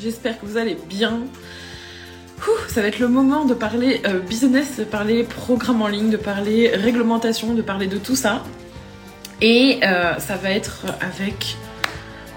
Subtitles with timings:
[0.00, 1.20] J'espère que vous allez bien.
[2.68, 6.16] ça va être le moment de parler euh, business, de parler programme en ligne, de
[6.16, 8.42] parler réglementation, de parler de tout ça.
[9.40, 11.56] Et euh, ça va être avec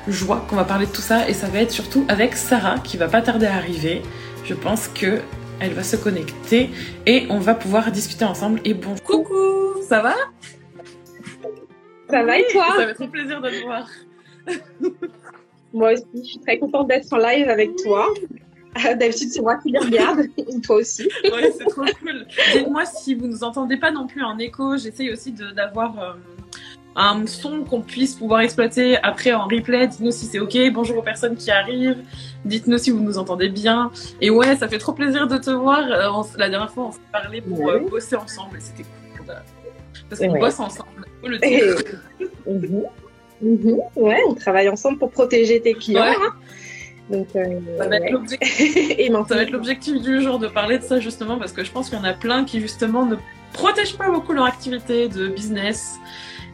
[0.07, 2.97] joie qu'on va parler de tout ça et ça va être surtout avec Sarah qui
[2.97, 4.01] va pas tarder à arriver.
[4.43, 5.19] Je pense que
[5.59, 6.69] elle va se connecter
[7.05, 8.59] et on va pouvoir discuter ensemble.
[8.65, 10.15] Et bon, coucou, ça va?
[12.09, 12.65] Ça va et toi?
[12.75, 13.87] Ça va être un plaisir de te voir.
[15.73, 18.07] Moi aussi, je suis très contente d'être en live avec toi.
[18.77, 20.21] Euh, d'habitude, c'est moi qui les regarde,
[20.63, 21.09] toi aussi.
[21.23, 22.25] ouais, c'est trop cool.
[22.53, 24.77] Dites-moi si vous nous entendez pas non plus en écho.
[24.77, 26.13] J'essaye aussi d'avoir euh,
[26.95, 29.87] un son qu'on puisse pouvoir exploiter après en replay.
[29.87, 30.57] Dites-nous si c'est OK.
[30.71, 32.03] Bonjour aux personnes qui arrivent.
[32.45, 33.91] Dites-nous si vous nous entendez bien.
[34.21, 35.79] Et ouais, ça fait trop plaisir de te voir.
[35.91, 39.35] Euh, la dernière fois, on s'est parlé pour bosser ensemble et c'était cool.
[40.09, 41.05] Parce qu'on bosse ensemble.
[41.23, 41.39] Le
[43.43, 43.77] Mhm.
[43.95, 46.03] Ouais, on travaille ensemble pour protéger tes clients.
[46.03, 46.33] Hein.
[47.09, 47.97] Donc, euh, ça va
[49.41, 52.01] être l'objectif du jour de parler de ça justement parce que je pense qu'il y
[52.01, 53.17] en a plein qui justement ne
[53.51, 55.99] protègent pas beaucoup leur activité de business.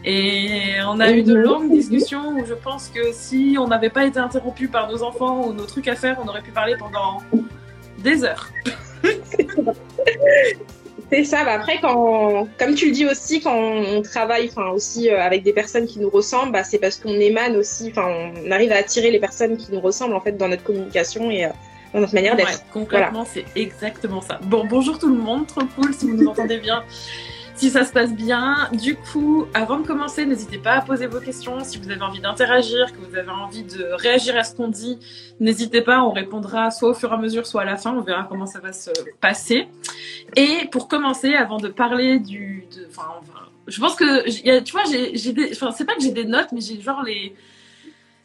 [0.05, 1.41] Et on a eu de mhm.
[1.41, 5.45] longues discussions où je pense que si on n'avait pas été interrompu par nos enfants
[5.45, 7.21] ou nos trucs à faire, on aurait pu parler pendant
[7.99, 8.49] des heures.
[11.11, 11.43] C'est ça.
[11.43, 15.43] Bah après, quand, comme tu le dis aussi, quand on travaille, enfin aussi euh, avec
[15.43, 17.89] des personnes qui nous ressemblent, bah, c'est parce qu'on émane aussi.
[17.91, 21.31] Enfin, on arrive à attirer les personnes qui nous ressemblent en fait dans notre communication
[21.31, 21.49] et euh,
[21.93, 22.63] dans notre manière d'être.
[22.71, 24.39] concrètement, c'est exactement ça.
[24.43, 26.83] Bon, bonjour tout le monde, trop cool si vous nous entendez bien
[27.59, 28.69] si ça se passe bien.
[28.71, 31.61] Du coup, avant de commencer, n'hésitez pas à poser vos questions.
[31.65, 34.97] Si vous avez envie d'interagir, que vous avez envie de réagir à ce qu'on dit,
[35.41, 36.01] n'hésitez pas.
[36.01, 37.93] On répondra soit au fur et à mesure, soit à la fin.
[37.93, 39.67] On verra comment ça va se passer.
[40.37, 43.09] Et pour commencer, avant de parler du, enfin,
[43.67, 46.61] je pense que, tu vois, j'ai, des, enfin, c'est pas que j'ai des notes, mais
[46.61, 47.35] j'ai genre les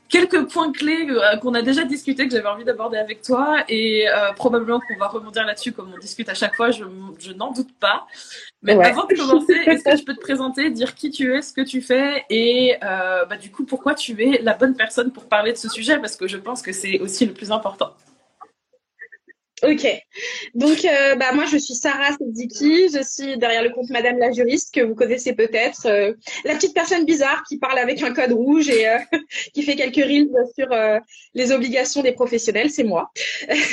[0.08, 4.08] quelques points clés euh, qu'on a déjà discuté, que j'avais envie d'aborder avec toi, et
[4.08, 6.84] euh, probablement qu'on va rebondir là-dessus comme on discute à chaque fois, je,
[7.32, 8.06] n'en doute pas.
[8.62, 11.52] Mais avant de commencer, est-ce que je peux te présenter, dire qui tu es, ce
[11.52, 15.24] que tu fais, et euh, bah, du coup pourquoi tu es la bonne personne pour
[15.24, 17.92] parler de ce sujet, parce que je pense que c'est aussi le plus important.
[19.66, 19.86] Ok.
[20.54, 22.88] Donc, euh, bah, moi, je suis Sarah Sediki.
[22.92, 25.86] Je suis derrière le compte Madame la juriste que vous connaissez peut-être.
[25.86, 26.12] Euh,
[26.44, 28.98] la petite personne bizarre qui parle avec un code rouge et euh,
[29.54, 30.68] qui fait quelques reels sur
[31.34, 33.10] les obligations des professionnels, c'est moi.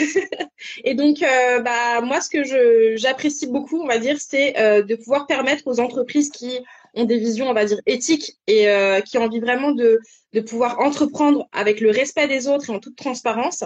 [0.83, 5.63] et donc, bah, moi, ce que j'apprécie beaucoup, on va dire, c'est de pouvoir permettre
[5.67, 6.59] aux entreprises qui
[6.93, 8.67] ont des visions, on va dire, éthiques et
[9.05, 9.99] qui ont envie vraiment de,
[10.33, 13.63] de pouvoir entreprendre avec le respect des autres et en toute transparence,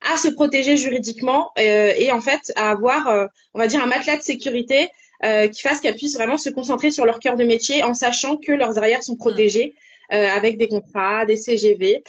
[0.00, 3.86] à se protéger juridiquement euh, et en fait à avoir, euh, on va dire, un
[3.86, 4.88] matelas de sécurité
[5.24, 8.36] euh, qui fasse qu'elles puissent vraiment se concentrer sur leur cœur de métier en sachant
[8.36, 9.74] que leurs arrières sont protégées
[10.10, 12.04] avec des contrats, des CGV.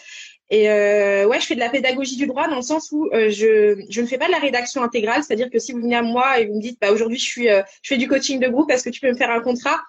[0.51, 4.01] Et ouais, je fais de la pédagogie du droit dans le sens où je, je
[4.01, 6.45] ne fais pas de la rédaction intégrale, c'est-à-dire que si vous venez à moi et
[6.45, 8.89] vous me dites bah aujourd'hui je suis je fais du coaching de groupe, est-ce que
[8.89, 9.79] tu peux me faire un contrat?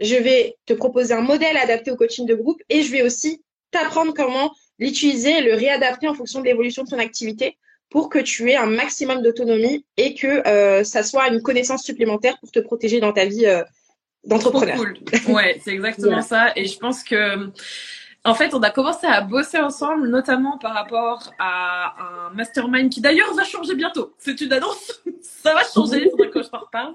[0.00, 3.42] Je vais te proposer un modèle adapté au coaching de groupe et je vais aussi
[3.70, 7.56] t'apprendre comment l'utiliser et le réadapter en fonction de l'évolution de ton activité
[7.90, 12.38] pour que tu aies un maximum d'autonomie et que euh, ça soit une connaissance supplémentaire
[12.40, 13.62] pour te protéger dans ta vie euh,
[14.24, 14.76] d'entrepreneur.
[14.76, 14.96] Cool.
[15.28, 16.52] Ouais, c'est exactement ça.
[16.56, 17.50] Et je pense que,
[18.24, 23.00] en fait, on a commencé à bosser ensemble, notamment par rapport à un mastermind qui
[23.00, 24.12] d'ailleurs va changer bientôt.
[24.18, 25.02] C'est une annonce.
[25.20, 26.02] ça va changer.
[26.04, 26.94] Il faudrait que je t'en reparle.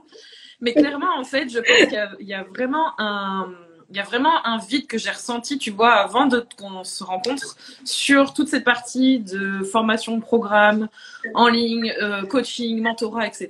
[0.61, 3.49] Mais clairement, en fait, je pense qu'il y, a vraiment un
[3.91, 7.55] y a vraiment un vide que j'ai ressenti, tu vois, avant de qu'on se rencontre
[7.83, 10.89] sur toute cette partie de formation, programme,
[11.33, 13.49] en ligne, euh, coaching, mentorat, etc.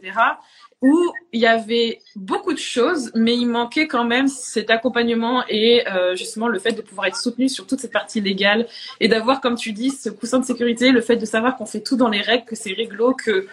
[0.81, 5.85] Où il y avait beaucoup de choses, mais il manquait quand même cet accompagnement et
[5.89, 8.65] euh, justement le fait de pouvoir être soutenu sur toute cette partie légale
[9.01, 11.81] et d'avoir, comme tu dis, ce coussin de sécurité, le fait de savoir qu'on fait
[11.81, 13.47] tout dans les règles, que c'est réglo, que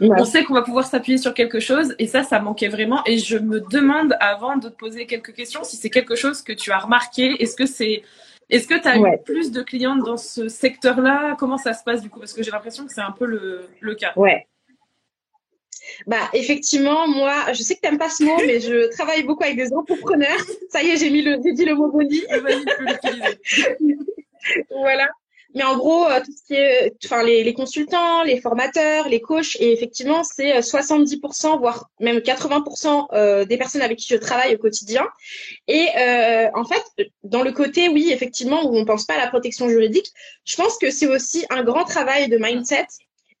[0.00, 3.02] on sait qu'on va pouvoir s'appuyer sur quelque chose et ça, ça manquait vraiment.
[3.06, 6.52] Et je me demande, avant de te poser quelques questions, si c'est quelque chose que
[6.52, 7.42] tu as remarqué.
[7.42, 8.02] Est-ce que c'est,
[8.50, 11.36] est-ce que tu as eu plus de clientes dans ce secteur-là?
[11.38, 12.18] Comment ça se passe du coup?
[12.18, 14.12] Parce que j'ai l'impression que c'est un peu le, le cas.
[14.16, 14.46] Ouais.
[16.06, 19.56] Bah effectivement, moi, je sais que t'aimes pas ce mot, mais je travaille beaucoup avec
[19.56, 20.38] des entrepreneurs.
[20.70, 22.22] Ça y est, j'ai mis le, j'ai dit le mot boni.
[24.70, 25.08] voilà.
[25.54, 29.20] Mais en gros, euh, tout ce qui est, enfin, les, les, consultants, les formateurs, les
[29.20, 34.16] coachs, et effectivement, c'est 70%, euh, voire même 80% euh, des personnes avec qui je
[34.16, 35.06] travaille au quotidien.
[35.68, 39.28] Et euh, en fait, dans le côté, oui, effectivement, où on pense pas à la
[39.28, 40.10] protection juridique,
[40.44, 42.86] je pense que c'est aussi un grand travail de mindset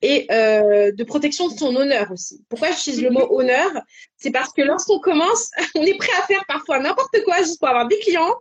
[0.02, 2.44] et euh, de protection de son honneur aussi.
[2.48, 3.70] Pourquoi j'utilise le mot honneur?
[4.16, 7.68] C'est parce que lorsqu'on commence, on est prêt à faire parfois n'importe quoi juste pour
[7.68, 8.34] avoir des clients,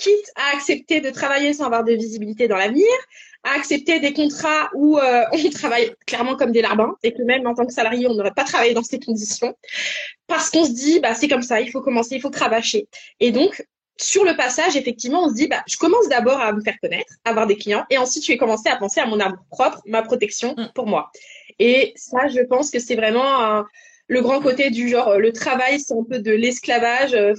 [0.00, 2.86] quitte à accepter de travailler sans avoir de visibilité dans l'avenir,
[3.44, 7.46] à accepter des contrats où euh, on travaille clairement comme des larbins et que même
[7.46, 9.54] en tant que salarié, on n'aurait pas travaillé dans ces conditions
[10.26, 12.88] parce qu'on se dit, bah, c'est comme ça, il faut commencer, il faut cravacher.
[13.18, 13.64] Et donc,
[13.96, 17.12] sur le passage, effectivement, on se dit, bah, je commence d'abord à me faire connaître,
[17.24, 19.80] à avoir des clients, et ensuite, je vais commencer à penser à mon arbre propre,
[19.86, 20.70] ma protection mm.
[20.74, 21.10] pour moi.
[21.58, 23.64] Et ça, je pense que c'est vraiment
[24.10, 27.14] le grand côté du genre, le travail, c'est un peu de l'esclavage.
[27.14, 27.34] Euh,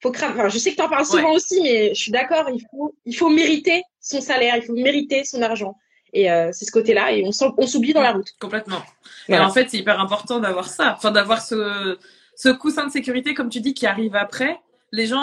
[0.00, 2.48] faut, Enfin, je sais que tu en parles souvent aussi, mais je suis d'accord.
[2.52, 5.76] Il faut, il faut mériter son salaire, il faut mériter son argent.
[6.12, 8.28] Et euh, c'est ce côté-là, et on, s'oublie dans la route.
[8.40, 8.82] Complètement.
[9.28, 11.98] Et en fait, c'est hyper important d'avoir ça, enfin d'avoir ce,
[12.34, 14.58] ce coussin de sécurité, comme tu dis, qui arrive après.
[14.90, 15.22] Les gens,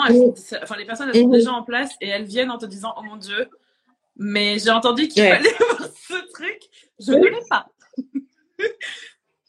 [0.62, 3.02] enfin les personnes, elles sont déjà en place et elles viennent en te disant, oh
[3.02, 3.48] mon dieu,
[4.16, 6.60] mais j'ai entendu qu'il fallait avoir ce truc,
[7.00, 7.66] je ne l'ai pas.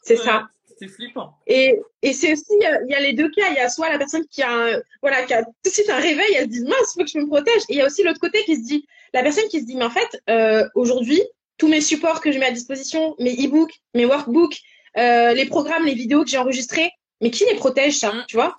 [0.02, 0.48] c'est ça
[0.78, 1.34] c'est flippant.
[1.46, 3.50] Et, et c'est aussi, il y, a les deux cas.
[3.50, 5.90] Il y a soit la personne qui a, un, voilà, qui a tout de suite
[5.90, 7.62] un réveil, elle se dit mince, faut que je me protège.
[7.68, 9.76] Et il y a aussi l'autre côté qui se dit, la personne qui se dit,
[9.76, 11.22] mais en fait, euh, aujourd'hui,
[11.56, 14.60] tous mes supports que je mets à disposition, mes e-books, mes workbooks,
[14.96, 16.90] euh, les programmes, les vidéos que j'ai enregistrés,
[17.20, 18.56] mais qui les protège ça, tu vois?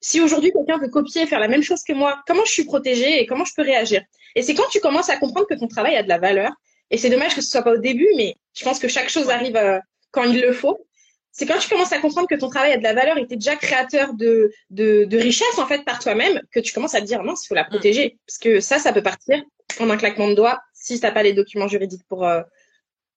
[0.00, 3.20] Si aujourd'hui quelqu'un veut copier, faire la même chose que moi, comment je suis protégée
[3.20, 4.02] et comment je peux réagir?
[4.34, 6.52] Et c'est quand tu commences à comprendre que ton travail a de la valeur.
[6.90, 9.28] Et c'est dommage que ce soit pas au début, mais je pense que chaque chose
[9.28, 9.78] arrive euh,
[10.10, 10.86] quand il le faut
[11.38, 13.34] c'est quand tu commences à comprendre que ton travail a de la valeur et tu
[13.34, 17.00] es déjà créateur de, de, de richesse en fait par toi-même que tu commences à
[17.00, 17.68] te dire non, il faut la mm.
[17.68, 19.40] protéger parce que ça ça peut partir
[19.78, 22.42] en un claquement de doigts si tu n'as pas les documents juridiques pour euh,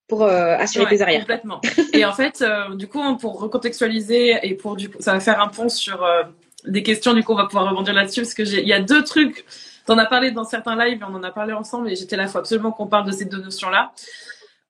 [0.07, 1.21] pour euh, assurer tes arrières.
[1.21, 1.61] Complètement.
[1.93, 5.41] et en fait, euh, du coup, pour recontextualiser et pour du coup, ça va faire
[5.41, 6.05] un pont sur
[6.65, 7.13] des questions.
[7.13, 9.45] Du coup, on va pouvoir rebondir là-dessus parce que il y a deux trucs.
[9.87, 12.37] T'en as parlé dans certains lives, on en a parlé ensemble et j'étais là, faut
[12.37, 13.93] absolument qu'on parle de ces deux notions-là.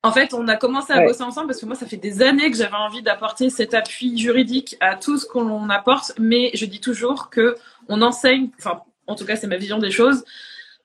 [0.03, 2.49] En fait, on a commencé à bosser ensemble parce que moi, ça fait des années
[2.49, 6.79] que j'avais envie d'apporter cet appui juridique à tout ce qu'on apporte, mais je dis
[6.79, 7.55] toujours que
[7.87, 10.23] on enseigne, enfin, en tout cas, c'est ma vision des choses.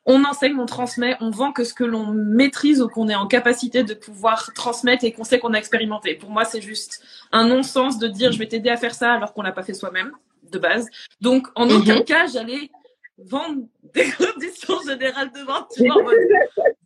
[0.04, 3.26] On enseigne, on transmet, on vend que ce que l'on maîtrise ou qu'on est en
[3.26, 6.14] capacité de pouvoir transmettre et qu'on sait qu'on a expérimenté.
[6.14, 7.02] Pour moi, c'est juste
[7.32, 9.74] un non-sens de dire je vais t'aider à faire ça alors qu'on l'a pas fait
[9.74, 10.12] soi-même
[10.52, 10.88] de base.
[11.22, 12.04] Donc, en aucun mhm.
[12.04, 12.70] cas, j'allais
[13.18, 13.62] vendre
[13.94, 15.70] des conditions générales de vente.
[15.74, 16.02] Tu vois,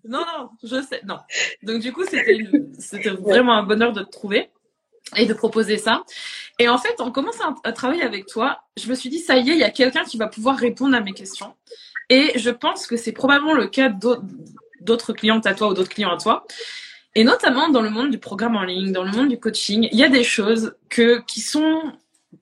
[0.04, 1.18] non, non, je sais, non.
[1.62, 2.38] Donc du coup, c'était,
[2.78, 4.50] c'était vraiment un bonheur de te trouver
[5.16, 6.04] et de proposer ça.
[6.58, 9.50] Et en fait, en commençant à, travailler avec toi, je me suis dit, ça y
[9.50, 11.54] est, il y a quelqu'un qui va pouvoir répondre à mes questions.
[12.08, 13.92] Et je pense que c'est probablement le cas
[14.80, 16.44] d'autres clientes à toi ou d'autres clients à toi.
[17.14, 19.98] Et notamment dans le monde du programme en ligne, dans le monde du coaching, il
[19.98, 21.92] y a des choses que, qui sont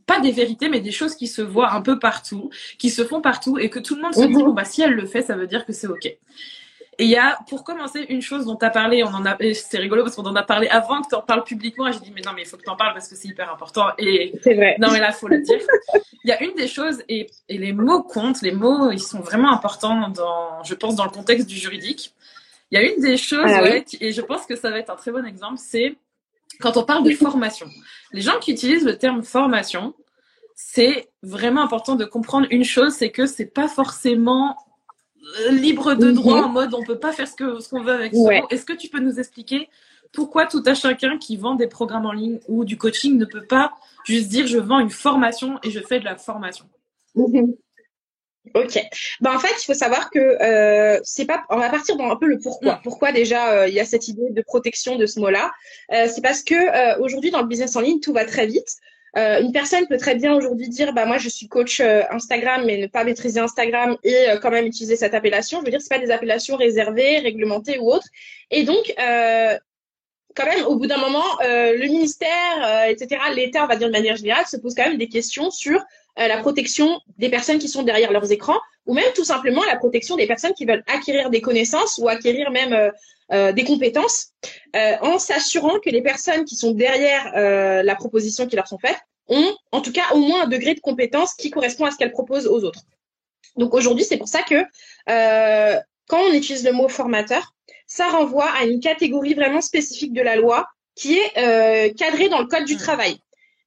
[0.07, 3.21] pas des vérités, mais des choses qui se voient un peu partout, qui se font
[3.21, 4.45] partout et que tout le monde se dit, mhm.
[4.45, 6.07] bon, bah, si elle le fait, ça veut dire que c'est OK.
[7.01, 9.37] Et il y a, pour commencer, une chose dont tu as parlé, on en a,
[9.55, 12.01] c'est rigolo parce qu'on en a parlé avant que tu en parles publiquement et j'ai
[12.01, 13.91] dit, mais non, mais il faut que tu en parles parce que c'est hyper important.
[13.99, 14.77] Et c'est vrai.
[14.81, 15.61] Non, mais là, faut le dire.
[16.25, 19.21] Il y a une des choses, et, et les mots comptent, les mots, ils sont
[19.21, 22.15] vraiment importants dans, je pense, dans le contexte du juridique.
[22.73, 24.91] Il y a une des choses, ah ouais, et je pense que ça va être
[24.91, 25.97] un très bon exemple, c'est
[26.61, 27.67] quand on parle de formation.
[28.13, 29.95] Les gens qui utilisent le terme formation,
[30.55, 34.57] c'est vraiment important de comprendre une chose, c'est que c'est pas forcément
[35.41, 36.45] euh, libre de droit mhm.
[36.45, 38.31] en mode on peut pas faire ce que ce qu'on veut avec ça.
[38.51, 39.69] Est-ce que tu peux nous expliquer
[40.13, 43.45] pourquoi tout à chacun qui vend des programmes en ligne ou du coaching ne peut
[43.45, 43.75] pas
[44.05, 46.65] juste dire je vends une formation et je fais de la formation?
[47.15, 47.55] Mhm.
[48.55, 48.81] Ok.
[49.21, 51.45] Ben en fait, il faut savoir que euh, c'est pas.
[51.51, 52.75] On va partir dans un peu le pourquoi.
[52.75, 52.81] Mm.
[52.83, 55.53] Pourquoi déjà euh, il y a cette idée de protection de ce mot-là?
[55.93, 58.69] Euh, C'est parce que euh, aujourd'hui dans le business en ligne, tout va très vite.
[59.17, 62.65] Euh, une personne peut très bien aujourd'hui dire bah moi je suis coach euh, Instagram
[62.67, 65.61] mais ne pas maîtriser Instagram et euh, quand même utiliser cette appellation.
[65.61, 68.07] Je veux dire c'est pas des appellations réservées, réglementées ou autres.
[68.51, 68.95] Et donc
[70.37, 74.17] quand même au bout d'un moment le ministère etc l'État on va dire de manière
[74.17, 75.83] générale se pose quand même des questions sur
[76.27, 80.17] la protection des personnes qui sont derrière leurs écrans ou même tout simplement la protection
[80.17, 82.91] des personnes qui veulent acquérir des connaissances ou acquérir même
[83.31, 84.29] euh, des compétences
[84.75, 88.79] euh, en s'assurant que les personnes qui sont derrière euh, la proposition qui leur sont
[88.79, 88.99] faites
[89.29, 92.11] ont en tout cas au moins un degré de compétence qui correspond à ce qu'elles
[92.11, 92.81] proposent aux autres.
[93.57, 94.65] Donc aujourd'hui, c'est pour ça que
[95.07, 97.53] quand on utilise le mot formateur,
[97.87, 102.47] ça renvoie à une catégorie vraiment spécifique de la loi qui est cadrée dans le
[102.47, 102.79] code du mmh.
[102.79, 103.19] travail.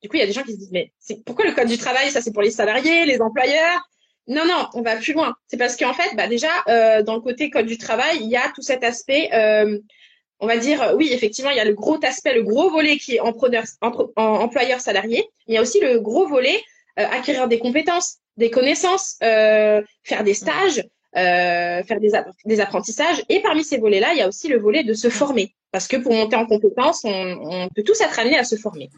[0.01, 0.91] Du coup, il y a des gens qui se disent, mais
[1.25, 3.81] pourquoi le code du travail, ça c'est pour les salariés, les employeurs?
[4.27, 5.35] Non, non, on va plus loin.
[5.47, 8.35] C'est parce qu'en fait, bah, déjà, euh, dans le côté code du travail, il y
[8.35, 9.77] a tout cet aspect, euh,
[10.39, 13.15] on va dire, oui, effectivement, il y a le gros aspect, le gros volet qui
[13.15, 15.27] est employeur salarié.
[15.47, 16.61] Il y a aussi le gros volet
[16.99, 20.83] euh, acquérir des compétences, des connaissances, euh, faire des stages.
[21.17, 22.11] Euh, faire des,
[22.45, 23.21] des, apprentissages.
[23.27, 25.53] Et parmi ces volets-là, il y a aussi le volet de se former.
[25.69, 28.89] Parce que pour monter en compétences, on, on peut tous être amenés à se former.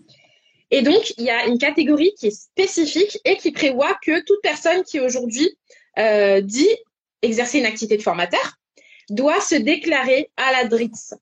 [0.75, 4.41] Et donc, il y a une catégorie qui est spécifique et qui prévoit que toute
[4.41, 5.55] personne qui aujourd'hui
[5.99, 6.75] euh, dit
[7.21, 8.57] exercer une activité de formateur
[9.11, 11.13] doit se déclarer à la DRITS.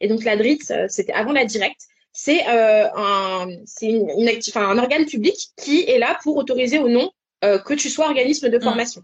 [0.00, 1.80] Et donc, la DRITS, euh, c'était avant la directe,
[2.12, 3.48] c'est euh, un,
[3.82, 7.10] une, une enfin, un organe public qui est là pour autoriser ou non
[7.42, 8.62] euh, que tu sois organisme de mmh.
[8.62, 9.02] formation.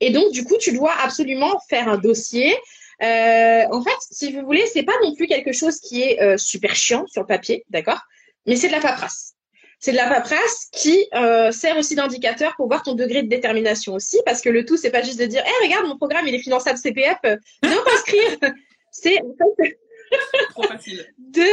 [0.00, 2.52] Et donc, du coup, tu dois absolument faire un dossier.
[3.00, 6.36] Euh, en fait, si vous voulez, c'est pas non plus quelque chose qui est euh,
[6.36, 8.00] super chiant sur le papier, d'accord?
[8.46, 9.34] Mais c'est de la paperasse.
[9.78, 13.94] C'est de la paperasse qui euh, sert aussi d'indicateur pour voir ton degré de détermination
[13.94, 16.34] aussi, parce que le tout, c'est pas juste de dire, eh regarde, mon programme, il
[16.34, 17.18] est finançable CPF,
[17.62, 18.38] viens t'inscrire.
[18.90, 19.78] c'est en fait
[21.18, 21.44] de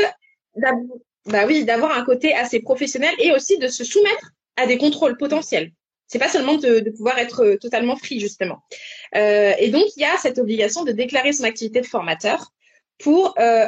[1.26, 5.18] bah oui, d'avoir un côté assez professionnel et aussi de se soumettre à des contrôles
[5.18, 5.72] potentiels.
[6.08, 8.60] C'est pas seulement de, de, pouvoir être euh, totalement free justement.
[9.16, 12.52] Euh, et donc il y a cette obligation de déclarer son activité de formateur
[13.00, 13.68] pour euh,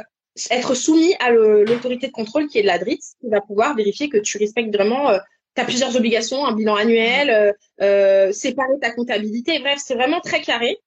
[0.50, 4.10] être soumis à l'autorité de contrôle qui est de la DRITS, qui va pouvoir vérifier
[4.10, 5.20] que tu respectes vraiment, euh,
[5.56, 10.20] tu as plusieurs obligations, un bilan annuel, euh, euh, séparer ta comptabilité, bref, c'est vraiment
[10.20, 10.77] très carré.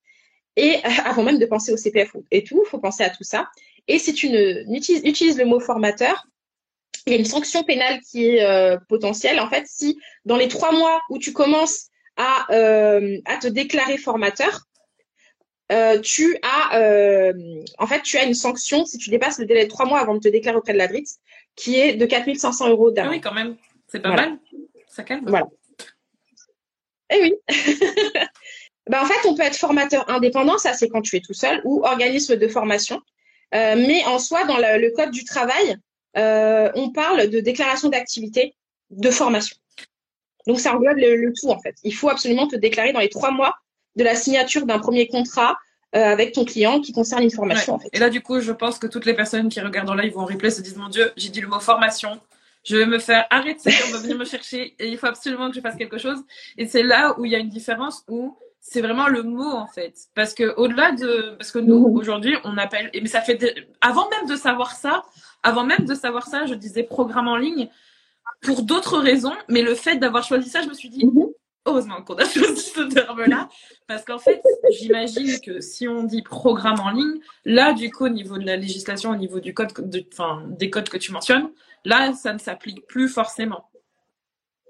[0.56, 3.24] Et euh, avant même de penser au CPF et tout, il faut penser à tout
[3.24, 3.48] ça.
[3.86, 6.26] Et si tu ne, utilises, le mot formateur,
[7.06, 9.40] il y a une sanction pénale qui est euh, potentielle.
[9.40, 11.86] En fait, si dans les trois mois où tu commences
[12.16, 14.67] à, à te déclarer formateur,
[15.70, 17.32] euh, tu as euh,
[17.78, 20.14] en fait tu as une sanction si tu dépasses le délai de trois mois avant
[20.14, 21.18] de te déclarer auprès de la DRITS
[21.56, 23.12] qui est de 4500 euros d'amende.
[23.12, 23.56] Ah oui, quand même,
[23.88, 24.38] c'est pas mal.
[24.86, 25.24] Ça calme.
[25.26, 25.46] Voilà.
[27.10, 27.34] Eh oui.
[28.88, 31.60] bah, en fait, on peut être formateur indépendant, ça c'est quand tu es tout seul,
[31.64, 33.00] ou organisme de formation.
[33.54, 35.76] Euh, mais en soi, dans le, le code du travail,
[36.16, 38.54] euh, on parle de déclaration d'activité
[38.90, 39.56] de formation.
[40.46, 41.76] Donc ça englobe le, le, tout en fait.
[41.84, 43.56] Il faut absolument te déclarer dans les trois mois
[43.96, 45.56] de la signature d'un premier contrat
[45.96, 47.74] euh, avec ton client qui concerne une formation.
[47.74, 47.88] En fait.
[47.92, 50.20] Et là, du coup, je pense que toutes les personnes qui regardent en live ou
[50.20, 52.20] en replay se disent Mon Dieu, j'ai dit le mot formation.
[52.64, 55.56] Je vais me faire arrêter, on va venir me chercher et il faut absolument que
[55.56, 56.18] je fasse quelque chose.
[56.58, 59.66] Et c'est là où il y a une différence où c'est vraiment le mot en
[59.66, 64.10] fait parce que au-delà de parce que nous aujourd'hui on appelle mais ça fait avant
[64.10, 65.04] même de savoir ça
[65.42, 67.68] avant même de savoir ça je disais programme en ligne
[68.42, 71.28] pour d'autres raisons mais le fait d'avoir choisi ça je me suis dit mhm
[71.72, 73.48] qu'on ce terme-là,
[73.86, 78.10] parce qu'en fait, j'imagine que si on dit programme en ligne, là, du coup, au
[78.10, 79.72] niveau de la législation, au niveau du code,
[80.58, 81.50] des codes que tu mentionnes,
[81.84, 83.70] là, ça ne s'applique plus forcément.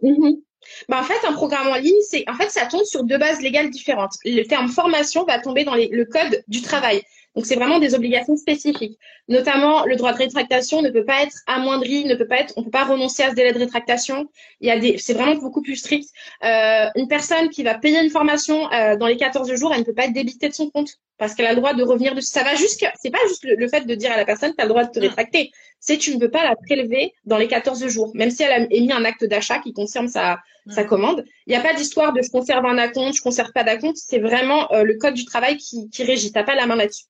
[0.03, 0.43] Mm-hmm.
[0.89, 3.41] Bah, en fait, un programme en ligne, c'est en fait, ça tombe sur deux bases
[3.41, 4.15] légales différentes.
[4.25, 7.03] Le terme formation va tomber dans le code du travail.
[7.35, 8.99] Donc, c'est vraiment des obligations spécifiques.
[9.29, 12.65] Notamment, le droit de rétractation ne peut pas être amoindri, ne peut pas être, on
[12.65, 14.29] peut pas renoncer à ce délai de rétractation.
[14.61, 16.09] Il y a des, c'est vraiment beaucoup plus strict.
[16.45, 19.85] Euh, une personne qui va payer une formation euh, dans les 14 jours, elle ne
[19.85, 22.29] peut pas être débitée de son compte parce qu'elle a le droit de revenir dessus.
[22.29, 24.65] Ça va jusqu'à, c'est pas juste le, fait de dire à la personne, tu as
[24.65, 25.51] le droit de te rétracter.
[25.81, 28.67] C'est tu ne peux pas la prélever dans les 14 jours, même si elle a
[28.71, 31.25] émis un acte d'achat qui concerne sa, sa commande.
[31.47, 33.97] Il n'y a pas d'histoire de je conserve un acompte, je conserve pas d'acompte.
[33.97, 36.33] C'est vraiment euh, le code du travail qui, qui régit.
[36.33, 37.05] T'as pas la main là-dessus.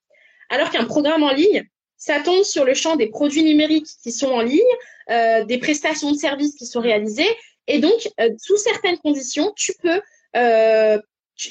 [0.49, 4.31] Alors qu'un programme en ligne, ça tombe sur le champ des produits numériques qui sont
[4.31, 4.61] en ligne,
[5.11, 7.29] euh, des prestations de services qui sont réalisées.
[7.67, 10.01] Et donc, euh, sous certaines conditions, tu peux...
[10.37, 10.99] Euh,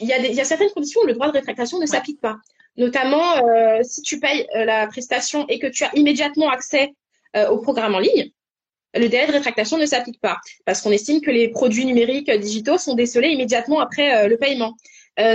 [0.02, 2.38] il y, a y a certaines conditions où le droit de rétractation ne s'applique pas.
[2.76, 6.94] Notamment, euh, si tu payes euh, la prestation et que tu as immédiatement accès
[7.52, 8.32] au programme en ligne,
[8.96, 12.80] le délai de rétractation ne s'applique pas parce qu'on estime que les produits numériques digitaux
[12.80, 14.76] sont décelés immédiatement après le paiement.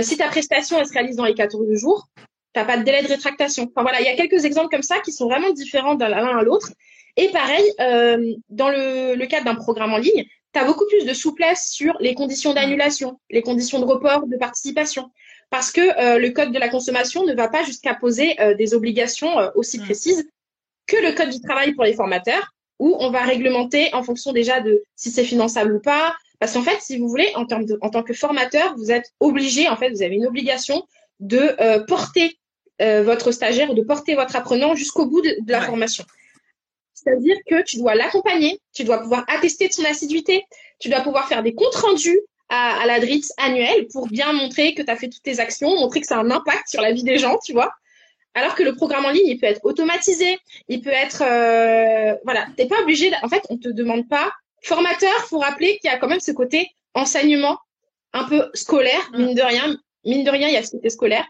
[0.01, 2.09] si ta prestation elle se réalise dans les 14 jours,
[2.53, 3.63] T'as pas de délai de rétractation.
[3.63, 6.37] Enfin voilà, il y a quelques exemples comme ça qui sont vraiment différents d'un l'un
[6.37, 6.71] à l'autre.
[7.17, 11.05] Et pareil, euh, dans le, le cadre d'un programme en ligne, tu as beaucoup plus
[11.05, 15.09] de souplesse sur les conditions d'annulation, les conditions de report, de participation.
[15.49, 18.73] Parce que euh, le code de la consommation ne va pas jusqu'à poser euh, des
[18.73, 19.83] obligations euh, aussi mm.
[19.83, 20.27] précises
[20.87, 24.61] que le code du travail pour les formateurs, où on va réglementer en fonction déjà
[24.61, 26.15] de si c'est finançable ou pas.
[26.39, 29.13] Parce qu'en fait, si vous voulez, en, termes de, en tant que formateur, vous êtes
[29.19, 30.83] obligé, en fait, vous avez une obligation
[31.19, 32.37] de euh, porter
[32.81, 36.03] euh, votre stagiaire ou de porter votre apprenant jusqu'au bout de, la formation.
[37.03, 40.45] C'est-à-dire que tu dois l'accompagner, tu dois pouvoir attester de son assiduité,
[40.79, 42.19] tu dois pouvoir faire des comptes rendus
[42.49, 45.69] à, à la DRITS annuelle pour bien montrer que tu as fait toutes tes actions,
[45.69, 47.73] montrer que ça a un impact sur la vie des gens, tu vois.
[48.35, 52.47] Alors que le programme en ligne, il peut être automatisé, il peut être, euh, voilà,
[52.57, 53.11] t'es pas obligé.
[53.21, 54.31] En fait, on te demande pas.
[54.63, 57.59] Formateur, faut rappeler qu'il y a quand même ce côté enseignement
[58.13, 59.17] un peu scolaire, mm.
[59.17, 59.77] mine de rien.
[60.05, 61.25] Mine de rien, il y a ce côté scolaire.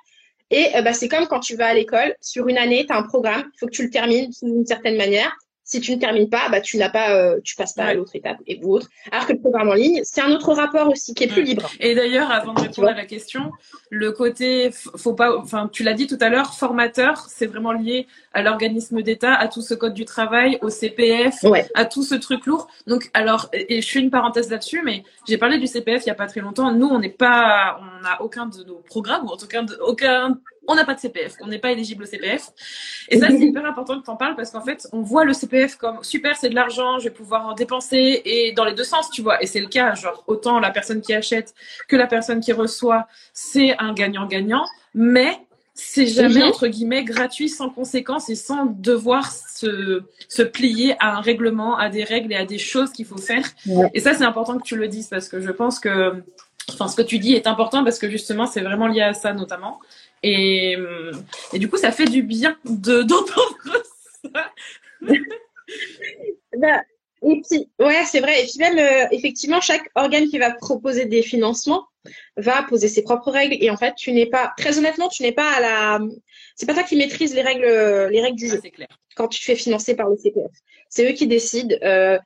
[0.49, 2.97] Et euh, bah, c'est comme quand tu vas à l'école, sur une année, tu as
[2.97, 5.35] un programme, il faut que tu le termines d'une certaine manière.
[5.73, 8.15] Si tu ne termines pas, bah, tu n'as pas, euh, tu passes pas à l'autre
[8.15, 8.89] étape et ou autre.
[9.11, 11.67] Alors que le programme en ligne, c'est un autre rapport aussi qui est plus libre.
[11.79, 13.51] Et d'ailleurs, avant de répondre à la question,
[13.89, 18.05] le côté, faut pas, enfin, tu l'as dit tout à l'heure, formateur, c'est vraiment lié
[18.33, 22.45] à l'organisme d'État, à tout ce code du travail, au CPF, à tout ce truc
[22.45, 22.67] lourd.
[22.85, 26.11] Donc, alors, et je fais une parenthèse là-dessus, mais j'ai parlé du CPF il y
[26.11, 26.71] a pas très longtemps.
[26.71, 30.37] Nous, on n'est pas, on n'a aucun de nos programmes, ou en tout cas, aucun
[30.67, 32.49] on n'a pas de CPF, on n'est pas éligible au CPF.
[33.09, 35.33] Et ça, c'est hyper important que tu en parles parce qu'en fait, on voit le
[35.33, 38.83] CPF comme super, c'est de l'argent, je vais pouvoir en dépenser et dans les deux
[38.83, 39.41] sens, tu vois.
[39.43, 41.53] Et c'est le cas, genre, autant la personne qui achète
[41.87, 45.37] que la personne qui reçoit, c'est un gagnant-gagnant, mais
[45.75, 51.21] c'est jamais, entre guillemets, gratuit, sans conséquence et sans devoir se, se plier à un
[51.21, 53.43] règlement, à des règles et à des choses qu'il faut faire.
[53.93, 56.23] Et ça, c'est important que tu le dises parce que je pense que,
[56.69, 59.33] enfin, ce que tu dis est important parce que justement, c'est vraiment lié à ça
[59.33, 59.79] notamment.
[60.23, 60.77] Et,
[61.51, 63.57] et du coup, ça fait du bien de d'entendre
[64.23, 64.51] ça.
[66.57, 66.81] bah,
[67.25, 68.43] et puis, ouais, c'est vrai.
[68.43, 71.85] Et puis même, euh, effectivement, chaque organe qui va proposer des financements
[72.35, 73.57] va poser ses propres règles.
[73.61, 75.99] Et en fait, tu n'es pas, très honnêtement, tu n'es pas à la,
[76.55, 78.59] c'est pas toi qui maîtrise les règles, les règles du jeu.
[78.59, 78.89] clair.
[79.15, 80.51] Quand tu te fais financer par le CPF,
[80.89, 81.75] c'est eux qui décident.
[81.83, 82.17] Euh,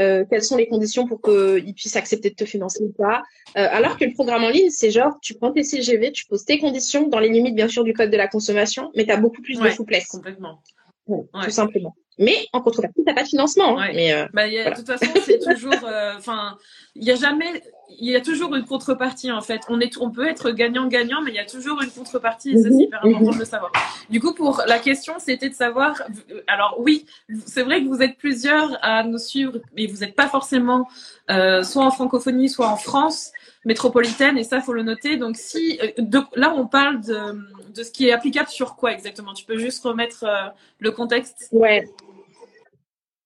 [0.00, 3.22] euh, quelles sont les conditions pour qu'ils puissent accepter de te financer ou pas.
[3.56, 6.44] Euh, alors que le programme en ligne, c'est genre, tu prends tes CGV, tu poses
[6.44, 9.16] tes conditions dans les limites, bien sûr, du code de la consommation, mais tu as
[9.16, 10.08] beaucoup plus de souplesse.
[10.08, 10.60] Complètement.
[11.06, 11.94] Tout simplement.
[12.18, 13.78] Mais en contrepartie, t'as pas de financement.
[13.78, 13.90] Hein.
[13.92, 15.74] Mais euh, bah, De toute façon, c'est toujours.
[16.16, 16.56] Enfin,
[16.94, 17.62] il y a jamais
[17.98, 19.60] il y a toujours une contrepartie en fait.
[19.68, 22.68] On, est, on peut être gagnant-gagnant, mais il y a toujours une contrepartie et ça
[22.70, 23.72] c'est hyper important de le savoir.
[24.10, 26.02] Du coup, pour la question, c'était de savoir.
[26.46, 27.06] Alors oui,
[27.46, 30.88] c'est vrai que vous êtes plusieurs à nous suivre, mais vous n'êtes pas forcément
[31.30, 33.32] euh, soit en francophonie, soit en France
[33.64, 35.16] métropolitaine, et ça faut le noter.
[35.16, 37.38] Donc si euh, là on parle de,
[37.74, 39.32] de ce qui est applicable sur quoi exactement?
[39.34, 40.48] Tu peux juste remettre euh,
[40.80, 41.48] le contexte?
[41.52, 41.88] Ouais.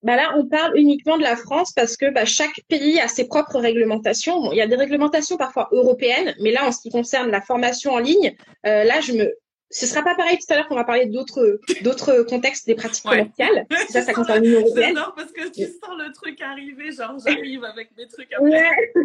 [0.03, 3.27] Bah là, on parle uniquement de la France parce que bah, chaque pays a ses
[3.27, 4.53] propres réglementations.
[4.53, 7.93] il y a des réglementations parfois européennes, mais là, en ce qui concerne la formation
[7.93, 9.35] en ligne, euh, là, je me,
[9.71, 13.05] ce sera pas pareil tout à l'heure qu'on va parler d'autres d'autres contextes des pratiques
[13.05, 13.67] commerciales.
[13.89, 14.95] Ça, ça concerne l'Union européenne.
[14.95, 18.51] Non, parce que tu sens le truc arriver, genre j'arrive avec mes trucs après.
[18.51, 18.93] Ouais.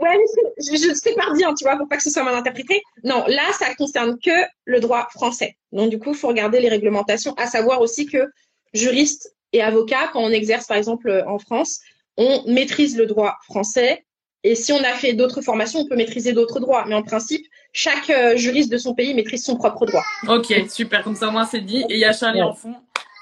[0.00, 0.18] Ouais,
[0.58, 2.82] je, je sépare bien, tu vois, pour pas que ce soit mal interprété.
[3.04, 4.32] Non, là, ça concerne que
[4.64, 5.56] le droit français.
[5.70, 8.26] Donc, du coup, faut regarder les réglementations, à savoir aussi que
[8.72, 11.80] juriste et avocat, quand on exerce par exemple euh, en France,
[12.16, 14.04] on maîtrise le droit français.
[14.42, 16.84] Et si on a fait d'autres formations, on peut maîtriser d'autres droits.
[16.86, 20.02] Mais en principe, chaque euh, juriste de son pays maîtrise son propre droit.
[20.28, 21.02] Ok, super.
[21.04, 21.84] Comme ça, moi, c'est dit.
[21.88, 22.74] Et il y a Charlie en fond.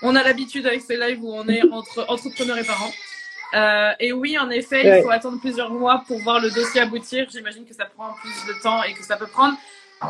[0.03, 2.91] On a l'habitude avec ces lives où on est entre entrepreneurs et parents.
[3.55, 7.27] Euh, et oui, en effet, il faut attendre plusieurs mois pour voir le dossier aboutir.
[7.31, 9.57] J'imagine que ça prend plus de temps et que ça peut prendre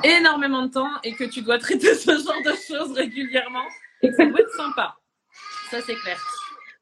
[0.04, 3.66] énormément de temps et que tu dois traiter ce genre de choses régulièrement.
[4.02, 4.96] Et ça doit être sympa.
[5.72, 6.18] Ça, c'est clair.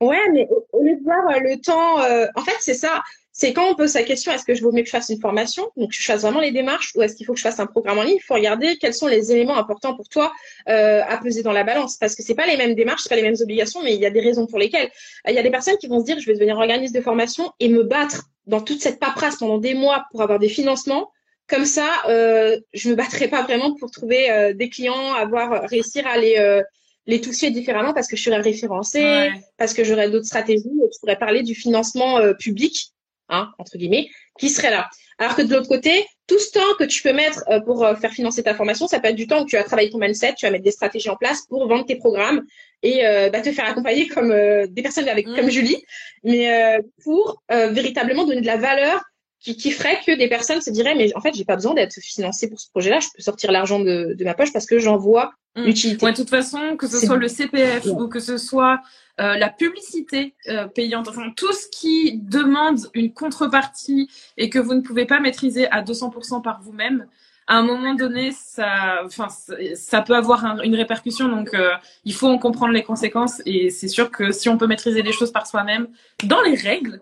[0.01, 3.05] Ouais, mais au lieu de voir euh, le temps, euh, en fait, c'est ça.
[3.31, 5.21] C'est quand on pose sa question, est-ce que je vaut mieux que je fasse une
[5.21, 7.67] formation, donc je fasse vraiment les démarches, ou est-ce qu'il faut que je fasse un
[7.67, 8.17] programme en ligne?
[8.17, 10.33] Il faut regarder quels sont les éléments importants pour toi
[10.69, 13.15] euh, à peser dans la balance, parce que c'est pas les mêmes démarches, c'est pas
[13.15, 14.91] les mêmes obligations, mais il y a des raisons pour lesquelles.
[15.29, 17.53] Il y a des personnes qui vont se dire, je vais devenir organisme de formation
[17.61, 21.13] et me battre dans toute cette paperasse pendant des mois pour avoir des financements.
[21.47, 26.63] Comme ça, je me battrai pas vraiment pour trouver des clients, avoir réussir à les
[27.11, 30.99] les toucher différemment parce que je serais référencée, parce que j'aurais d'autres stratégies et je
[31.01, 32.93] pourrais parler du financement euh, public,
[33.29, 34.89] hein, entre guillemets, qui serait là.
[35.19, 37.95] Alors que de l'autre côté, tout ce temps que tu peux mettre euh, pour euh,
[37.97, 40.35] faire financer ta formation, ça peut être du temps où tu vas travailler ton mindset,
[40.39, 42.43] tu vas mettre des stratégies en place pour vendre tes programmes
[42.83, 44.35] et bah, te faire accompagner comme
[44.67, 45.37] des personnes avec mmh.
[45.37, 45.85] comme Julie,
[46.25, 49.03] mais pour véritablement donner de la valeur
[49.41, 51.99] qui, qui ferait que des personnes se diraient mais en fait j'ai pas besoin d'être
[52.01, 54.97] financé pour ce projet-là, je peux sortir l'argent de, de ma poche parce que j'en
[54.97, 55.63] vois mmh.
[55.63, 56.07] l'utilité.
[56.07, 58.81] de toute façon, que ce soit le CPF ou que ce soit
[59.21, 64.75] euh, la publicité euh, payante, enfin tout ce qui demande une contrepartie et que vous
[64.75, 67.07] ne pouvez pas maîtriser à 200% par vous-même,
[67.47, 69.27] à un moment donné, ça, enfin,
[69.75, 71.29] ça peut avoir une répercussion.
[71.29, 71.73] Donc, euh,
[72.05, 73.43] il faut en comprendre les conséquences.
[73.45, 75.89] Et c'est sûr que si on peut maîtriser les choses par soi-même,
[76.25, 77.01] dans les règles,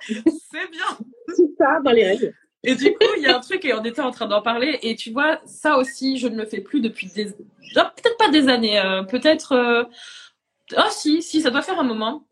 [0.08, 0.98] c'est bien.
[1.28, 2.34] C'est ça, dans les règles.
[2.64, 4.78] Et du coup, il y a un truc, et on était en train d'en parler,
[4.82, 7.26] et tu vois, ça aussi, je ne le fais plus depuis des...
[7.26, 9.52] peut-être pas des années, euh, peut-être...
[9.52, 9.84] Euh...
[10.76, 12.26] Oh si, si, ça doit faire un moment.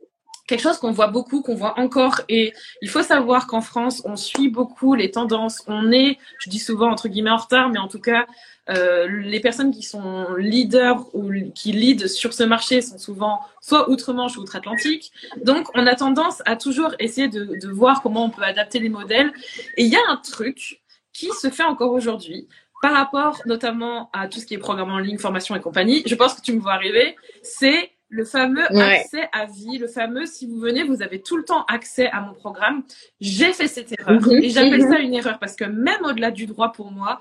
[0.48, 2.20] quelque chose qu'on voit beaucoup, qu'on voit encore.
[2.28, 5.62] Et il faut savoir qu'en France, on suit beaucoup les tendances.
[5.68, 8.26] On est, je dis souvent entre guillemets en retard, mais en tout cas,
[8.70, 13.90] euh, les personnes qui sont leaders ou qui lead sur ce marché sont souvent soit
[13.90, 15.12] outre-Manche ou outre-Atlantique.
[15.42, 18.88] Donc, on a tendance à toujours essayer de, de voir comment on peut adapter les
[18.88, 19.32] modèles.
[19.76, 20.80] Et il y a un truc
[21.12, 22.48] qui se fait encore aujourd'hui
[22.82, 26.02] par rapport notamment à tout ce qui est programme en ligne, formation et compagnie.
[26.06, 27.16] Je pense que tu me vois arriver.
[27.42, 31.44] C'est le fameux accès à vie, le fameux si vous venez, vous avez tout le
[31.44, 32.84] temps accès à mon programme.
[33.20, 34.42] J'ai fait cette erreur mhm.
[34.42, 34.92] et j'appelle mhm.
[34.92, 37.20] ça une erreur parce que même au-delà du droit pour moi,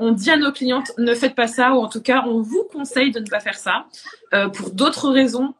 [0.00, 2.64] on dit à nos clientes ne faites pas ça ou en tout cas on vous
[2.72, 3.86] conseille de ne pas faire ça
[4.34, 5.54] euh, pour d'autres raisons.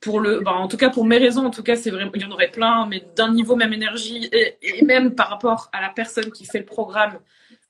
[0.00, 2.22] Pour le, bah, en tout cas pour mes raisons, en tout cas c'est vraiment, il
[2.22, 5.82] y en aurait plein, mais d'un niveau même énergie et, et, même par rapport à
[5.82, 7.18] la personne qui fait le programme,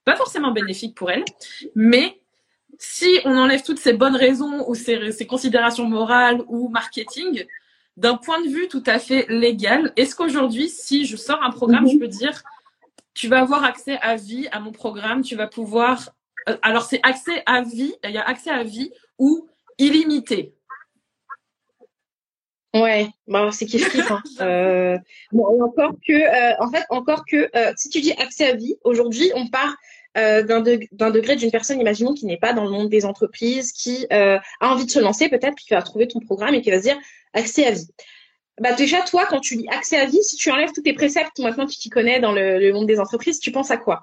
[0.05, 1.25] pas forcément bénéfique pour elle,
[1.75, 2.21] mais
[2.81, 7.45] si on enlève toutes ces bonnes raisons ou ces, considérations morales ou marketing,
[7.99, 11.87] d'un point de vue tout à fait légal, est-ce qu'aujourd'hui, si je sors un programme,
[11.87, 12.01] je mhm.
[12.01, 12.43] peux dire,
[13.15, 16.11] tu vas avoir accès à vie à mon programme, tu vas pouvoir...
[16.49, 20.55] Euh, alors, c'est accès à vie, il y a accès à vie ou illimité.
[22.73, 24.11] Ouais, bah c'est kiff kiff.
[24.11, 24.23] Hein.
[24.41, 24.99] euh,
[25.33, 28.77] bon, encore que, euh, en fait, encore que, euh, si tu dis accès à vie,
[28.85, 29.77] aujourd'hui, on part
[30.17, 34.41] d'un degré d'une personne, imaginons, qui n'est pas dans le monde des entreprises, qui a
[34.61, 36.83] envie de se lancer peut-être, puis qui va trouver ton programme et qui va se
[36.83, 36.99] dire
[37.33, 37.89] accès à vie.
[38.61, 41.39] Bah déjà, toi, quand tu dis accès à vie, si tu enlèves tous tes préceptes,
[41.39, 44.03] maintenant tu t'y connais dans le, monde des entreprises, tu penses à quoi?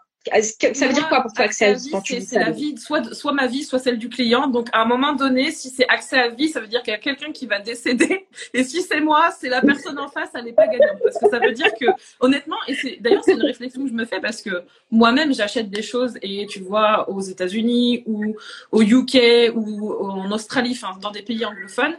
[0.74, 3.48] Ça veut dire quoi pour toi accès à vie C'est la vie, soit, soit ma
[3.48, 4.48] vie, soit celle du client.
[4.48, 6.96] Donc à un moment donné, si c'est accès à vie, ça veut dire qu'il y
[6.96, 8.28] a quelqu'un qui va décéder.
[8.54, 10.98] Et si c'est moi, c'est la personne en face, elle n'est pas gagnante.
[11.02, 11.86] Parce que ça veut dire que,
[12.20, 15.70] honnêtement, et c'est d'ailleurs c'est une réflexion que je me fais parce que moi-même j'achète
[15.70, 18.36] des choses et tu vois aux États-Unis ou
[18.72, 21.96] au UK ou en Australie, enfin dans des pays anglophones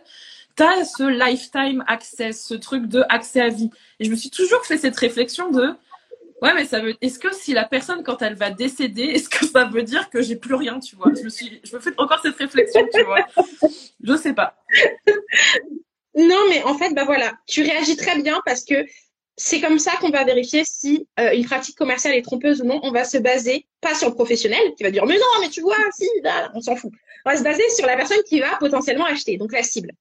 [0.59, 3.71] t'as ce lifetime access, ce truc de accès à vie.
[4.01, 5.75] Et je me suis toujours fait cette réflexion de
[6.41, 6.95] Ouais, mais ça veut.
[7.01, 10.23] Est-ce que si la personne, quand elle va décéder, est-ce que ça veut dire que
[10.23, 11.11] j'ai plus rien, tu vois?
[11.17, 13.27] Je me suis, je me fais encore cette réflexion, tu vois.
[14.03, 14.57] Je sais pas.
[16.15, 18.75] Non, mais en fait, bah voilà, tu réagis très bien parce que
[19.37, 22.81] c'est comme ça qu'on va vérifier si euh, une pratique commerciale est trompeuse ou non.
[22.83, 25.61] On va se baser pas sur le professionnel qui va dire mais non, mais tu
[25.61, 26.93] vois, si, là, on s'en fout.
[27.25, 29.93] On va se baser sur la personne qui va potentiellement acheter, donc la cible.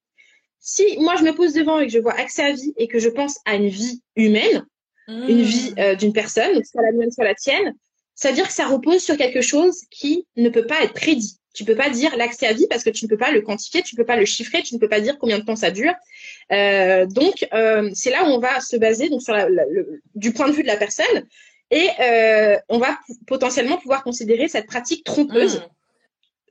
[0.59, 2.99] Si moi je me pose devant et que je vois accès à vie et que
[2.99, 4.65] je pense à une vie humaine,
[5.07, 7.73] une vie euh, d'une personne, soit la mienne, soit la tienne,
[8.13, 11.37] ça veut dire que ça repose sur quelque chose qui ne peut pas être prédit.
[11.53, 13.81] Tu peux pas dire l'accès à vie parce que tu ne peux pas le quantifier,
[13.83, 15.71] tu ne peux pas le chiffrer, tu ne peux pas dire combien de temps ça
[15.71, 15.93] dure.
[16.51, 20.33] Euh, donc euh, c'est là où on va se baser donc sur la, le, du
[20.33, 21.25] point de vue de la personne
[21.71, 25.57] et euh, on va potentiellement pouvoir considérer cette pratique trompeuse.
[25.57, 25.67] Mmh.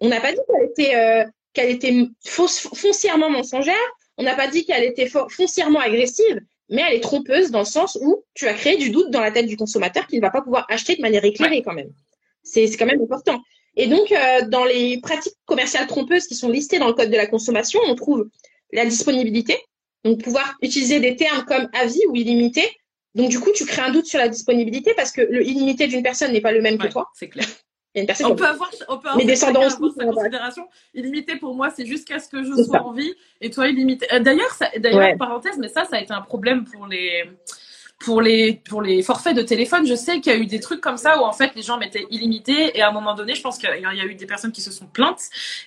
[0.02, 1.24] On n'a pas dit qu'elle était euh,
[1.56, 3.74] qu'elle était foncièrement mensongère.
[4.18, 7.98] On n'a pas dit qu'elle était foncièrement agressive mais elle est trompeuse dans le sens
[8.00, 10.42] où tu vas créer du doute dans la tête du consommateur qui ne va pas
[10.42, 11.90] pouvoir acheter de manière éclairée quand même.
[12.42, 13.40] C'est quand même important.
[13.76, 17.16] Et donc, euh, dans les pratiques commerciales trompeuses qui sont listées dans le code de
[17.16, 18.28] la consommation, on trouve
[18.72, 19.58] la disponibilité,
[20.04, 22.62] donc pouvoir utiliser des termes comme avis ou illimité.
[23.14, 26.02] Donc, du coup, tu crées un doute sur la disponibilité parce que le illimité d'une
[26.02, 27.08] personne n'est pas le même que toi.
[27.14, 27.46] C'est clair
[28.24, 30.68] on peut avoir, on peut avoir, descendants sa considération.
[30.94, 33.14] Illimité pour moi, c'est jusqu'à ce que je sois en vie.
[33.40, 34.06] Et toi, illimité.
[34.12, 37.24] Euh, d'ailleurs, d'ailleurs, parenthèse, mais ça, ça a été un problème pour les,
[37.98, 40.80] pour les pour les forfaits de téléphone, je sais qu'il y a eu des trucs
[40.82, 43.40] comme ça où en fait les gens mettaient illimité et à un moment donné, je
[43.40, 45.22] pense qu'il y a eu des personnes qui se sont plaintes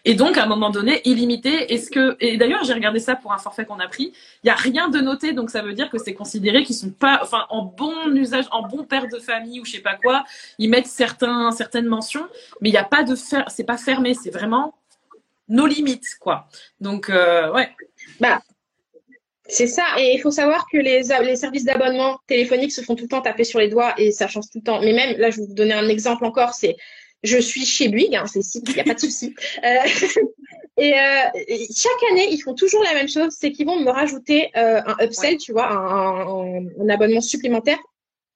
[0.06, 1.74] et donc à un moment donné illimité.
[1.74, 4.14] Est-ce que et d'ailleurs j'ai regardé ça pour un forfait qu'on a pris,
[4.44, 6.92] il y a rien de noté donc ça veut dire que c'est considéré qu'ils sont
[6.92, 10.24] pas enfin en bon usage, en bon père de famille ou je sais pas quoi,
[10.60, 12.28] ils mettent certains certaines mentions,
[12.62, 14.76] mais il n'y a pas de fer, c'est pas fermé, c'est vraiment
[15.48, 16.48] nos limites quoi.
[16.80, 17.72] Donc euh, ouais.
[18.20, 18.40] Bah
[19.50, 23.06] c'est ça, et il faut savoir que les, les services d'abonnement téléphonique se font tout
[23.06, 24.80] le temps taper sur les doigts et ça change tout le temps.
[24.82, 26.78] Mais même, là, je vais vous donner un exemple encore, c'est
[27.24, 29.36] je suis chez Bouygues, hein, c'est ici, il n'y a pas de souci.
[30.80, 33.90] Euh, et, euh, chaque année, ils font toujours la même chose, c'est qu'ils vont me
[33.90, 37.78] rajouter euh, un upsell, tu vois, un, un, abonnement supplémentaire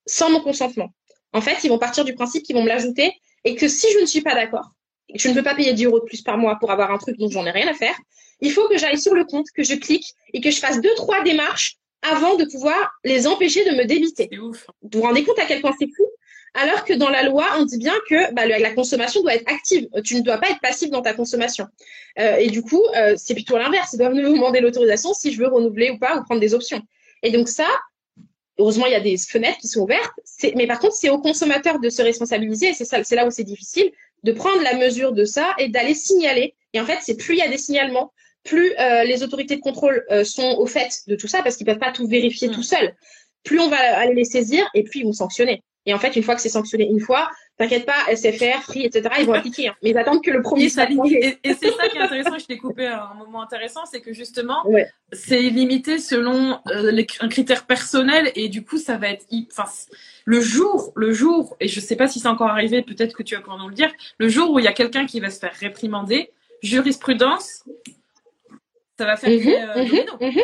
[0.06, 0.89] sans mon consentement.
[1.32, 3.13] En fait, ils vont partir du principe qu'ils vont me l'ajouter
[3.45, 4.71] et que si je ne suis pas d'accord,
[5.13, 7.18] je ne peux pas payer 10 euros de plus par mois pour avoir un truc
[7.18, 7.96] dont j'en ai rien à faire,
[8.42, 10.94] il faut que j'aille sur le compte, que je clique et que je fasse deux,
[10.96, 14.30] trois démarches avant de pouvoir les empêcher de me débiter.
[14.38, 16.04] Vous vous rendez compte à quel point c'est fou?
[16.56, 19.88] Alors que dans la loi, on dit bien que bah, la consommation doit être active.
[20.04, 21.68] Tu ne dois pas être passif dans ta consommation.
[22.20, 23.94] Euh, et du coup, euh, c'est plutôt l'inverse.
[23.94, 26.82] Ils doivent me demander l'autorisation si je veux renouveler ou pas ou prendre des options.
[27.24, 27.68] Et donc ça,
[28.60, 30.13] heureusement, il y a des fenêtres qui sont ouvertes.
[30.56, 32.68] Mais par contre, c'est au consommateur de se responsabiliser.
[32.68, 33.92] Et c'est là où c'est difficile
[34.24, 36.56] de prendre la mesure de ça et d'aller signaler.
[36.74, 39.62] Et en fait, c'est plus il y a des signalements, plus euh, les autorités de
[39.62, 42.52] contrôle euh, sont au fait de tout ça, parce qu'ils peuvent pas tout vérifier Mm.
[42.52, 42.96] tout seuls,
[43.44, 45.62] plus on va aller les saisir et plus ils vont sanctionner.
[45.86, 49.10] Et en fait, une fois que c'est sanctionné une fois, t'inquiète pas, SFR, Free, etc.,
[49.20, 49.68] ils vont appliquer.
[49.70, 49.76] hein.
[49.84, 52.46] Mais ils attendent que le premier soit et- et c'est ça qui est intéressant, je
[52.46, 54.89] t'ai coupé à un moment intéressant, c'est que justement, Ouais.
[55.12, 59.66] c'est limité selon euh, les- un critère personnel et du coup, ça va être, enfin,
[60.26, 63.36] le jour, le jour, et je sais pas si c'est encore arrivé, peut-être que tu
[63.36, 65.39] vas pouvoir nous le dire, le jour où il y a quelqu'un qui va se
[65.39, 66.32] faire réprimander,
[66.63, 67.63] jurisprudence,
[68.98, 70.42] ça va faire Mhm, effet, euh, mhm, mhm.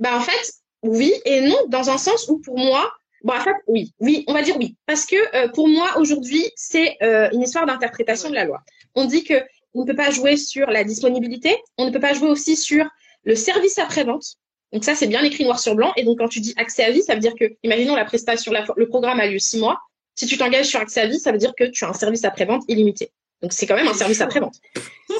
[0.00, 3.54] Bah en fait, oui et non, dans un sens où pour moi, bon en fait,
[3.66, 7.42] oui, oui, on va dire oui, parce que euh, pour moi aujourd'hui c'est euh, une
[7.42, 8.62] histoire d'interprétation de la loi.
[8.94, 9.34] On dit que
[9.74, 12.86] on ne peut pas jouer sur la disponibilité, on ne peut pas jouer aussi sur
[13.24, 14.36] le service après-vente.
[14.72, 15.92] Donc ça c'est bien écrit noir sur blanc.
[15.96, 18.52] Et donc quand tu dis accès à vie, ça veut dire que, imaginons la prestation,
[18.76, 19.78] le programme a lieu six mois.
[20.14, 22.24] Si tu t'engages sur accès à vie, ça veut dire que tu as un service
[22.24, 23.10] après-vente illimité.
[23.42, 24.56] Donc c'est quand même un service après-vente.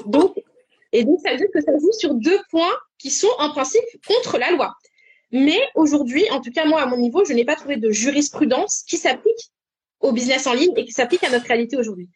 [0.06, 0.36] Donc
[0.92, 3.84] et donc, ça veut dire que ça joue sur deux points qui sont en principe
[4.06, 4.74] contre la loi.
[5.32, 8.84] Mais aujourd'hui, en tout cas, moi, à mon niveau, je n'ai pas trouvé de jurisprudence
[8.86, 9.52] qui s'applique
[10.00, 12.08] au business en ligne et qui s'applique à notre réalité aujourd'hui.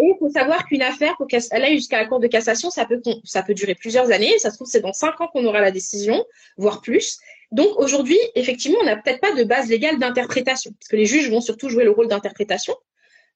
[0.00, 2.84] Et il faut savoir qu'une affaire, pour qu'elle aille jusqu'à la Cour de cassation, ça
[2.84, 4.38] peut, ça peut durer plusieurs années.
[4.38, 6.24] Ça se trouve, c'est dans cinq ans qu'on aura la décision,
[6.56, 7.18] voire plus.
[7.52, 11.30] Donc aujourd'hui, effectivement, on n'a peut-être pas de base légale d'interprétation, parce que les juges
[11.30, 12.74] vont surtout jouer le rôle d'interprétation.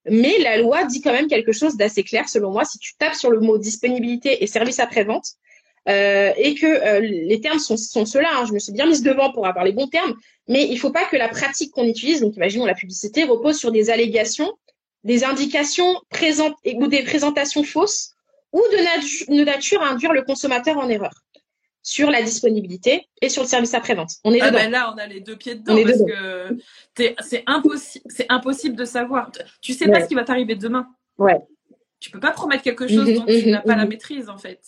[0.06, 2.64] Mais la loi dit quand même quelque chose d'assez clair, selon moi.
[2.64, 5.34] Si tu tapes sur le mot disponibilité et service après-vente,
[5.88, 9.02] euh, et que euh, les termes sont, sont ceux-là, hein, je me suis bien mise
[9.02, 10.14] devant pour avoir les bons termes,
[10.48, 13.72] mais il faut pas que la pratique qu'on utilise, donc imaginons la publicité, repose sur
[13.72, 14.52] des allégations,
[15.04, 18.12] des indications présentes ou des présentations fausses,
[18.52, 21.12] ou de, natu- de nature à induire le consommateur en erreur
[21.82, 24.10] sur la disponibilité et sur le service après-vente.
[24.24, 24.58] On est Ah dedans.
[24.58, 26.06] ben là, on a les deux pieds dedans On parce dedans.
[26.06, 26.58] que
[27.22, 29.30] c'est impossible, c'est impossible de savoir.
[29.62, 30.86] Tu sais pas ce qui va t'arriver demain.
[31.16, 31.36] Ouais.
[32.00, 33.88] Tu peux pas promettre quelque chose Mhm, dont tu mhm, n'as pas la mhm.
[33.90, 34.60] maîtrise en fait.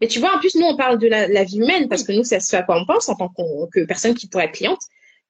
[0.00, 2.12] Mais tu vois, en plus, nous, on parle de la, la vie humaine parce que
[2.12, 4.80] nous, c'est ce à quoi on pense en tant que personne qui pourrait être cliente.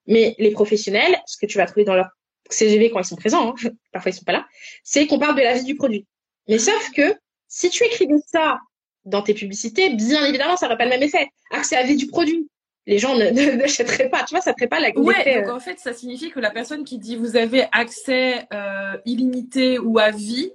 [0.07, 2.09] Mais les professionnels, ce que tu vas trouver dans leur
[2.50, 4.46] CGV quand ils sont présents, hein, parfois ils sont pas là,
[4.83, 6.07] c'est qu'on parle de la vie du produit.
[6.48, 7.14] Mais sauf que
[7.48, 8.59] si tu écrivais ça
[9.05, 11.29] dans tes publicités, bien évidemment, ça n'aurait pas le même effet.
[11.50, 12.48] Accès à la vie du produit.
[12.87, 14.24] Les gens ne, ne, n'achèteraient pas.
[14.24, 16.40] Tu vois, ça ferait pas la Ouais, l'effet, donc euh, en fait, ça signifie que
[16.40, 20.53] la personne qui dit vous avez accès euh, illimité ou à vie,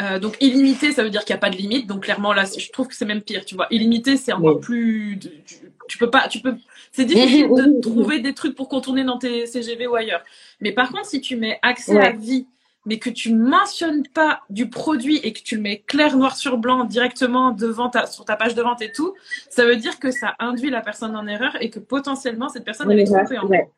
[0.00, 1.86] euh, donc illimité, ça veut dire qu'il n'y a pas de limite.
[1.86, 3.44] Donc clairement là, je trouve que c'est même pire.
[3.44, 4.60] Tu vois, illimité, c'est encore Oui.
[4.60, 5.18] plus.
[5.46, 5.56] Tu,
[5.88, 6.54] tu peux pas, tu peux.
[6.92, 10.22] C'est difficile de trouver des trucs pour contourner dans tes CGV ou ailleurs.
[10.60, 12.06] Mais par contre, si tu mets accès Ouais.
[12.06, 12.46] à vie,
[12.86, 16.56] mais que tu mentionnes pas du produit et que tu le mets clair noir sur
[16.56, 19.14] blanc directement devant ta, sur ta page de vente et tout,
[19.50, 22.90] ça veut dire que ça induit la personne en erreur et que potentiellement cette personne
[22.90, 23.68] elle est trompée en ouais.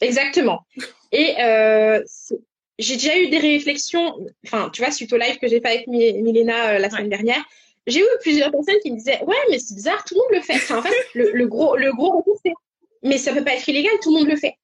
[0.00, 0.66] Exactement.
[1.12, 2.02] Et euh,
[2.78, 4.14] j'ai déjà eu des réflexions,
[4.46, 7.08] enfin, tu vois, suite au live que j'ai fait avec Mi- Milena euh, la semaine
[7.08, 7.42] dernière,
[7.86, 10.40] j'ai eu plusieurs personnes qui me disaient, ouais, mais c'est bizarre, tout le monde le
[10.42, 10.54] fait.
[10.54, 12.52] Enfin, en fait, le, le gros, le gros retour, c'est,
[13.02, 14.54] mais ça peut pas être illégal, tout le monde le fait.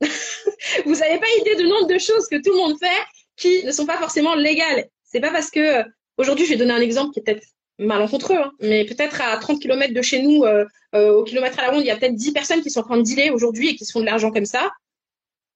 [0.84, 3.02] Vous n'avez pas idée du nombre de choses que tout le monde fait
[3.36, 4.86] qui ne sont pas forcément légales.
[5.04, 5.84] C'est pas parce que, euh,
[6.18, 7.46] aujourd'hui, je vais donner un exemple qui est peut-être
[7.78, 11.62] malencontreux, hein, mais peut-être à 30 km de chez nous, euh, euh, au kilomètre à
[11.62, 13.70] la ronde, il y a peut-être 10 personnes qui sont en train de dealer aujourd'hui
[13.70, 14.70] et qui se font de l'argent comme ça.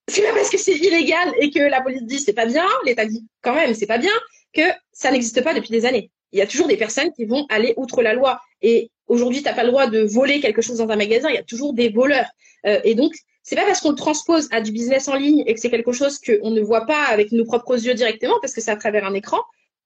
[0.08, 3.06] C'est pas parce que c'est illégal et que la police dit c'est pas bien, l'État
[3.06, 4.12] dit quand même c'est pas bien,
[4.52, 6.10] que ça n'existe pas depuis des années.
[6.32, 8.40] Il y a toujours des personnes qui vont aller outre la loi.
[8.62, 11.38] Et aujourd'hui, t'as pas le droit de voler quelque chose dans un magasin, il y
[11.38, 12.28] a toujours des voleurs.
[12.66, 15.54] Euh, et donc, c'est pas parce qu'on le transpose à du business en ligne et
[15.54, 18.60] que c'est quelque chose qu'on ne voit pas avec nos propres yeux directement, parce que
[18.60, 19.38] c'est à travers un écran,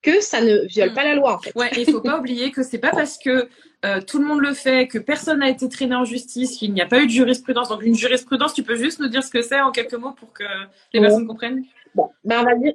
[0.04, 1.52] que ça ne viole pas la loi en fait.
[1.56, 3.48] Ouais, il faut pas oublier que c'est pas parce que
[3.84, 6.80] euh, tout le monde le fait, que personne n'a été traîné en justice, qu'il n'y
[6.82, 7.68] a pas eu de jurisprudence.
[7.70, 10.32] Donc une jurisprudence, tu peux juste nous dire ce que c'est en quelques mots pour
[10.32, 10.44] que
[10.92, 11.06] les Ouais.
[11.06, 11.64] personnes comprennent.
[11.94, 12.74] Bon, ben on va dire,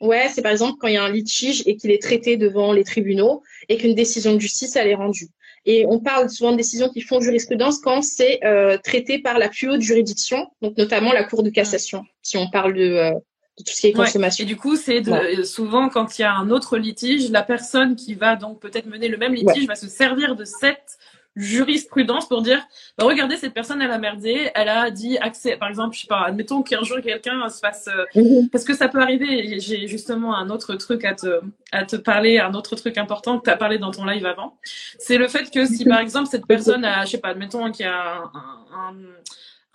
[0.00, 2.72] ouais, c'est par exemple quand il y a un litige et qu'il est traité devant
[2.72, 5.28] les tribunaux et qu'une décision de justice elle est rendue.
[5.66, 9.48] Et on parle souvent de décisions qui font jurisprudence quand c'est euh, traité par la
[9.48, 13.12] plus haute juridiction, donc notamment la Cour de cassation, si on parle de, euh,
[13.58, 14.04] de tout ce qui est Ouais.
[14.04, 14.42] consommation.
[14.44, 15.44] Et du coup, c'est Ouais.
[15.44, 19.08] souvent quand il y a un autre litige, la personne qui va donc peut-être mener
[19.08, 20.98] le même litige va se servir de cette
[21.36, 22.66] jurisprudence pour dire
[22.96, 26.06] bah, regardez cette personne elle a merdé elle a dit accès par exemple je sais
[26.08, 28.48] pas admettons qu'un jour quelqu'un se fasse euh, Mhm.
[28.50, 31.40] Parce que ça peut arriver, j'ai justement un autre truc à te,
[31.70, 34.56] à te parler, un autre truc important que tu as parlé dans ton live avant.
[34.98, 37.86] C'est le fait que si par exemple cette personne a, je sais pas, admettons qu'il
[37.86, 38.94] y a un, un, un,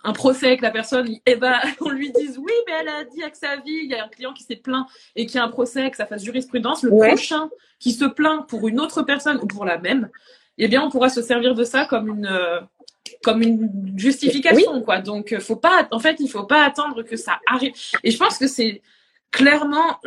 [0.04, 3.22] un procès avec la personne, et ben on lui dise oui, mais elle a dit
[3.22, 4.86] accès à vie, il y a un client qui s'est plaint
[5.16, 7.08] et qui a un procès, que ça fasse jurisprudence, le Ouais.
[7.08, 10.10] prochain qui se plaint pour une autre personne ou pour la même,
[10.58, 12.60] eh bien on pourra se servir de ça comme une euh,
[13.22, 15.00] comme une justification quoi.
[15.00, 17.72] Donc euh, faut pas en fait il faut pas attendre que ça arrive.
[18.02, 18.82] Et je pense que c'est
[19.30, 19.98] clairement,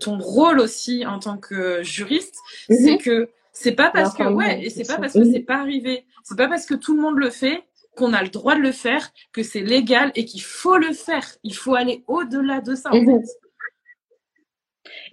[0.00, 2.34] ton rôle aussi en tant que juriste,
[2.68, 2.76] mhm.
[2.76, 6.04] c'est que c'est pas parce que ouais, et c'est pas parce que c'est pas arrivé,
[6.24, 7.62] c'est pas parce que tout le monde le fait
[7.96, 11.26] qu'on a le droit de le faire, que c'est légal et qu'il faut le faire.
[11.42, 12.90] Il faut aller au-delà de ça.
[12.90, 13.20] En mhm.
[13.20, 13.28] fait.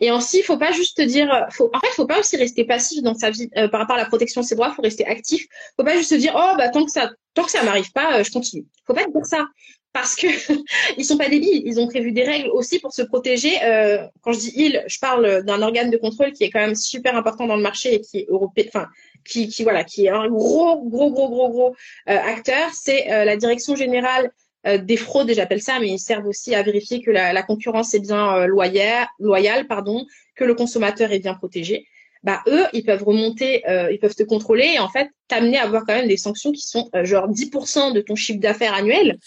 [0.02, 3.14] Et ensuite, il faut pas juste dire, en fait, faut pas aussi rester passif dans
[3.14, 4.74] sa vie euh, par rapport à la protection de ses droits.
[4.74, 5.46] Faut rester actif.
[5.78, 8.20] Faut pas juste se dire, oh bah tant que ça, tant que ça m'arrive pas,
[8.20, 8.66] euh, je continue.
[8.86, 9.46] Faut pas dire ça
[9.94, 10.28] parce que
[10.98, 11.62] ils sont pas débiles.
[11.66, 13.54] Ils ont prévu des règles aussi pour se protéger.
[13.64, 16.76] Euh, quand je dis ils, je parle d'un organe de contrôle qui est quand même
[16.76, 18.88] super important dans le marché et qui est européen, enfin
[19.26, 21.76] qui, qui voilà, qui est un gros, gros, gros, gros, gros
[22.10, 22.70] euh, acteur.
[22.74, 24.32] C'est euh, la direction générale
[24.68, 27.94] euh, des fraudes, j'appelle ça, mais ils servent aussi à vérifier que la, la concurrence
[27.94, 31.86] est bien loyale, loyale, pardon, que le consommateur est bien protégé.
[32.22, 35.86] Bah eux, ils peuvent remonter, ils peuvent te contrôler et en fait t'amener à avoir
[35.86, 39.18] quand même des sanctions qui sont genre 10% de ton chiffre d'affaires annuel.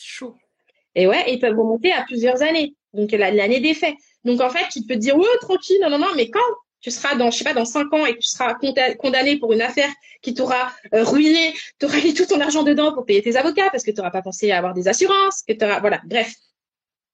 [0.94, 2.74] Et ouais, ils peuvent remonter à plusieurs années.
[2.92, 3.94] Donc l'année des faits.
[4.24, 6.40] Donc en fait, tu peux te dire ouais tranquille, non non non, mais quand
[6.80, 8.54] tu seras dans, je sais pas, dans cinq ans et que tu seras
[8.98, 9.88] condamné pour une affaire
[10.20, 13.70] qui t'aura euh, ruiné, tu auras mis tout ton argent dedans pour payer tes avocats
[13.70, 16.34] parce que tu n'auras pas pensé à avoir des assurances, que tu voilà, bref.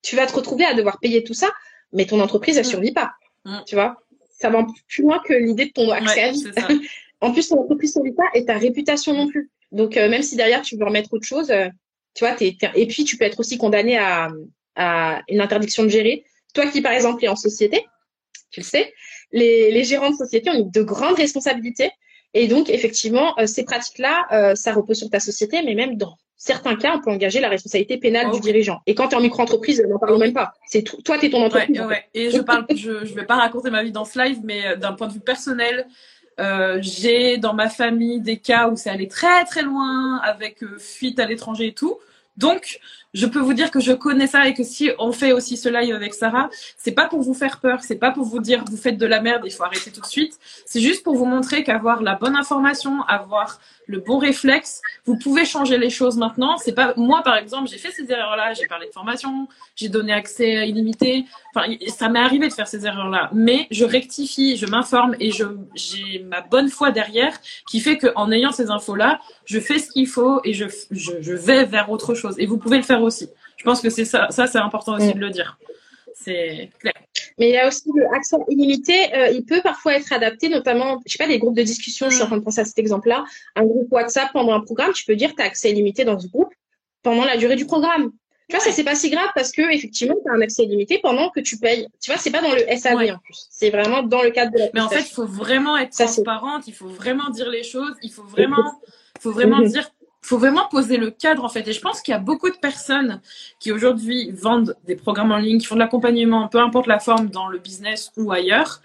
[0.03, 1.51] Tu vas te retrouver à devoir payer tout ça,
[1.93, 2.71] mais ton entreprise, elle mm.
[2.71, 3.11] survit pas.
[3.45, 3.59] Mm.
[3.67, 3.97] Tu vois?
[4.31, 6.45] Ça va plus loin que l'idée de ton accès à vie.
[7.21, 9.51] en plus, ton entreprise survit pas et ta réputation non plus.
[9.73, 11.69] Donc, euh, même si derrière tu veux remettre autre chose, euh,
[12.18, 14.28] tu vois, t'es, et puis tu peux être aussi condamné à,
[14.74, 16.24] à une interdiction de gérer.
[16.52, 17.87] Toi qui, par exemple, es en société,
[18.50, 18.92] tu le sais,
[19.31, 21.92] les, les gérants de société ont de grandes responsabilités.
[22.35, 26.16] Et donc, effectivement, euh, ces pratiques-là, euh, ça repose sur ta société, mais même dans
[26.37, 28.81] certains cas, on peut engager la responsabilité pénale du dirigeant.
[28.88, 30.54] Et quand tu es en micro-entreprise, n'en parlons même pas.
[30.66, 31.78] C'est toi, tu es ton entreprise.
[31.78, 32.04] Ouais, ouais.
[32.14, 34.74] Et je parle, je, je vais pas raconter ma vie dans ce live, mais euh,
[34.74, 35.87] d'un point de vue personnel,
[36.40, 41.20] euh, j'ai dans ma famille des cas où c'est allé très très loin avec fuite
[41.20, 41.98] à l'étranger et tout.
[42.38, 42.79] Donc,
[43.14, 45.68] je peux vous dire que je connais ça et que si on fait aussi ce
[45.68, 48.77] live avec Sarah, c'est pas pour vous faire peur, c'est pas pour vous dire vous
[48.77, 50.38] faites de la merde, il faut arrêter tout de suite.
[50.66, 55.47] C'est juste pour vous montrer qu'avoir la bonne information, avoir le bon réflexe, vous pouvez
[55.47, 56.59] changer les choses maintenant.
[56.59, 60.12] C'est pas moi par exemple, j'ai fait ces erreurs-là, j'ai parlé de formation, j'ai donné
[60.12, 61.25] accès illimité.
[61.55, 65.44] Enfin, ça m'est arrivé de faire ces erreurs-là, mais je rectifie, je m'informe et je
[65.75, 69.90] j'ai ma bonne foi derrière qui fait que en ayant ces infos-là, je fais ce
[69.90, 72.35] qu'il faut et je, je, je vais vers autre chose.
[72.38, 73.29] Et vous pouvez le faire aussi.
[73.57, 75.59] Je pense que c'est ça, ça c'est important aussi de le dire.
[76.15, 76.95] C'est clair.
[77.39, 81.01] Mais il y a aussi le accès illimité, euh, il peut parfois être adapté, notamment,
[81.07, 82.79] je sais pas, des groupes de discussion, je suis en train de penser à cet
[82.79, 86.19] exemple-là, un groupe WhatsApp pendant un programme, tu peux dire tu as accès illimité dans
[86.19, 86.53] ce groupe
[87.03, 88.11] pendant la durée du programme.
[88.49, 90.99] Tu vois, ça c'est pas si grave parce que effectivement, tu as un accès illimité
[91.03, 91.87] pendant que tu payes.
[92.01, 93.47] Tu vois, c'est pas dans le SAV en plus.
[93.51, 96.67] C'est vraiment dans le cadre de la Mais en fait, il faut vraiment être transparente,
[96.67, 98.81] il faut vraiment dire les choses, il faut vraiment,
[99.21, 99.69] faut vraiment mhm.
[99.69, 99.91] dire
[100.29, 101.67] faut vraiment poser le cadre en fait.
[101.67, 103.21] Et je pense qu'il y a beaucoup de personnes
[103.61, 107.29] qui aujourd'hui vendent des programmes en ligne, qui font de l'accompagnement, peu importe la forme,
[107.29, 108.83] dans le business ou ailleurs.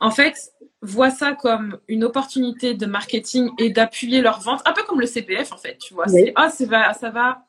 [0.00, 4.84] En fait, voient ça comme une opportunité de marketing et d'appuyer leur vente, un peu
[4.84, 5.78] comme le CPF en fait.
[5.78, 7.42] Tu vois, c'est ah ça va, ça va,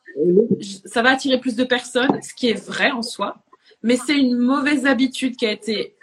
[0.84, 3.36] ça va attirer plus de personnes, ce qui est vrai en soi,
[3.84, 5.94] mais c'est une mauvaise habitude qui a été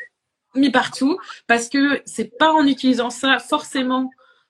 [0.55, 4.09] mis partout parce que c'est pas en utilisant ça forcément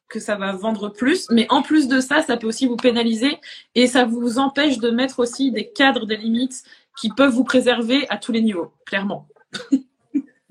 [0.09, 3.37] que ça va vendre plus, mais en plus de ça, ça peut aussi vous pénaliser
[3.75, 6.63] et ça vous empêche de mettre aussi des cadres, des limites
[6.99, 9.27] qui peuvent vous préserver à tous les niveaux, clairement.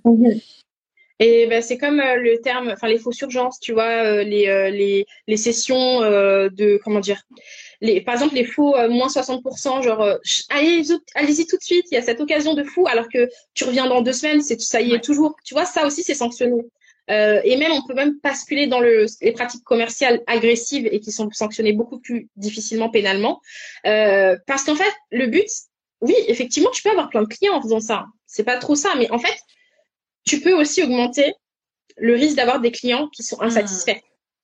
[0.07, 0.41] Mhm.
[1.19, 4.49] Et ben, c'est comme euh, le terme, enfin les fausses urgences, tu vois, euh, les,
[4.49, 7.23] euh, les, les sessions de, comment dire,
[7.81, 10.19] les, par exemple les faux moins 60%, genre
[10.51, 10.83] allez,
[11.15, 13.87] allez-y tout de suite, il y a cette occasion de fou, alors que tu reviens
[13.87, 15.37] dans deux semaines, c'est ça y est toujours.
[15.45, 16.63] Tu vois, ça aussi c'est sanctionné.
[17.11, 21.13] Euh, et même, on peut même basculer dans le, les pratiques commerciales agressives et qui
[21.13, 23.41] sont sanctionnées beaucoup plus difficilement pénalement.
[23.87, 25.49] Euh, parce qu'en fait, le but,
[26.01, 28.07] oui, effectivement, tu peux avoir plein de clients en faisant ça.
[28.27, 29.37] C'est pas trop ça, mais en fait,
[30.25, 31.35] tu peux aussi augmenter
[31.97, 34.01] le risque d'avoir des clients qui sont insatisfaits.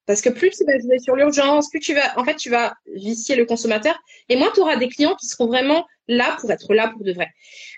[0.06, 2.74] Parce que plus tu vas jouer sur l'urgence, plus tu vas, en fait, tu vas
[2.94, 6.74] vicier le consommateur, et moins tu auras des clients qui seront vraiment là pour être
[6.74, 7.28] là pour de vrai.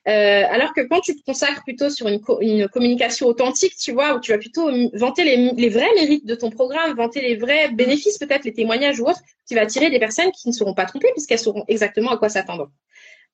[0.09, 4.15] Euh, alors que quand tu te consacres plutôt sur une, une, communication authentique, tu vois,
[4.15, 7.71] où tu vas plutôt vanter les, les, vrais mérites de ton programme, vanter les vrais
[7.71, 10.87] bénéfices, peut-être les témoignages ou autres, tu vas attirer des personnes qui ne seront pas
[10.87, 12.71] trompées puisqu'elles sauront exactement à quoi s'attendre.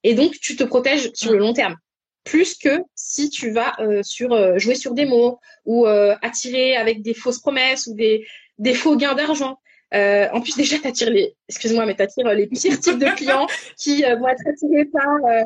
[0.02, 1.76] Et donc, tu te protèges sur le long terme
[2.24, 6.76] plus que si tu vas euh, sur euh, jouer sur des mots ou euh, attirer
[6.76, 8.26] avec des fausses promesses ou des,
[8.60, 9.58] des faux gains d'argent.
[9.92, 14.04] Euh, en plus, déjà, t'attires les, excuse-moi, mais t'attires les pires types de clients qui
[14.04, 15.42] euh, vont être attirés par euh,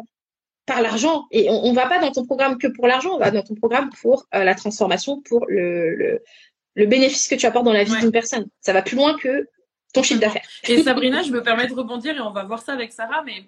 [0.66, 1.24] par l'argent.
[1.30, 3.54] Et on, on va pas dans ton programme que pour l'argent, on va dans ton
[3.54, 6.22] programme pour la transformation, pour le, le,
[6.74, 8.46] le bénéfice que tu apportes dans la vie d'une personne.
[8.60, 9.48] Ça va plus loin que
[9.92, 10.46] ton chiffre d'affaires.
[10.68, 13.44] Et Sabrina, je me permets de rebondir et on va voir ça avec Sarah, mais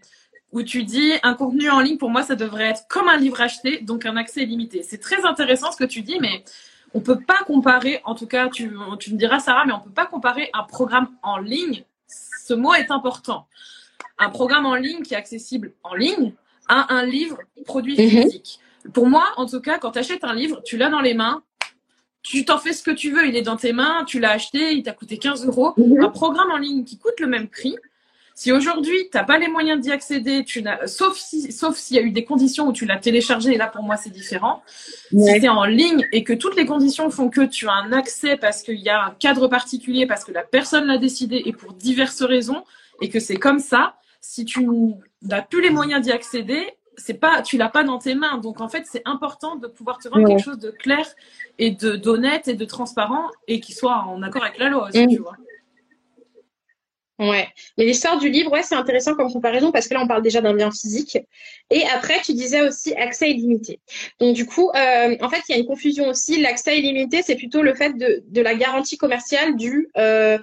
[0.52, 3.40] où tu dis un contenu en ligne, pour moi, ça devrait être comme un livre
[3.40, 4.82] acheté, donc un accès limité.
[4.82, 6.44] C'est très intéressant ce que tu dis, mais
[6.94, 9.90] on peut pas comparer, en tout cas, tu, tu me diras, Sarah, mais on peut
[9.90, 11.84] pas comparer un programme en ligne.
[12.08, 13.46] Ce mot est important.
[14.18, 16.32] Un programme en ligne qui est accessible en ligne
[16.68, 18.22] à un livre produit Mhm.
[18.22, 18.60] physique.
[18.94, 21.42] Pour moi, en tout cas, quand tu achètes un livre, tu l'as dans les mains,
[22.22, 24.72] tu t'en fais ce que tu veux, il est dans tes mains, tu l'as acheté,
[24.74, 25.74] il t'a coûté 15 euros.
[25.76, 26.02] Mhm.
[26.02, 27.76] Un programme en ligne qui coûte le même prix,
[28.38, 31.98] si aujourd'hui tu n'as pas les moyens d'y accéder, tu sauf si, sauf s'il y
[31.98, 34.62] a eu des conditions où tu l'as téléchargé, et là pour moi c'est différent.
[35.10, 35.34] Ouais.
[35.34, 38.36] Si c'est en ligne et que toutes les conditions font que tu as un accès
[38.36, 41.72] parce qu'il y a un cadre particulier, parce que la personne l'a décidé et pour
[41.72, 42.62] diverses raisons,
[43.00, 44.68] et que c'est comme ça, si tu
[45.22, 46.62] n'as plus les moyens d'y accéder,
[46.98, 48.36] c'est pas, tu l'as pas dans tes mains.
[48.38, 50.30] Donc en fait, c'est important de pouvoir te vendre Ouais.
[50.34, 51.06] quelque chose de clair
[51.58, 55.06] et de d'honnête et de transparent et qui soit en accord avec la loi aussi,
[55.06, 55.10] Mm.
[55.10, 55.36] tu vois.
[57.18, 57.48] Ouais,
[57.78, 60.42] mais l'histoire du livre, ouais, c'est intéressant comme comparaison parce que là, on parle déjà
[60.42, 61.16] d'un bien physique.
[61.70, 63.80] Et après, tu disais aussi accès illimité.
[64.20, 66.38] Donc, du coup, euh, en fait, il y a une confusion aussi.
[66.42, 70.36] L'accès illimité, c'est plutôt le fait de, de la garantie commerciale du euh,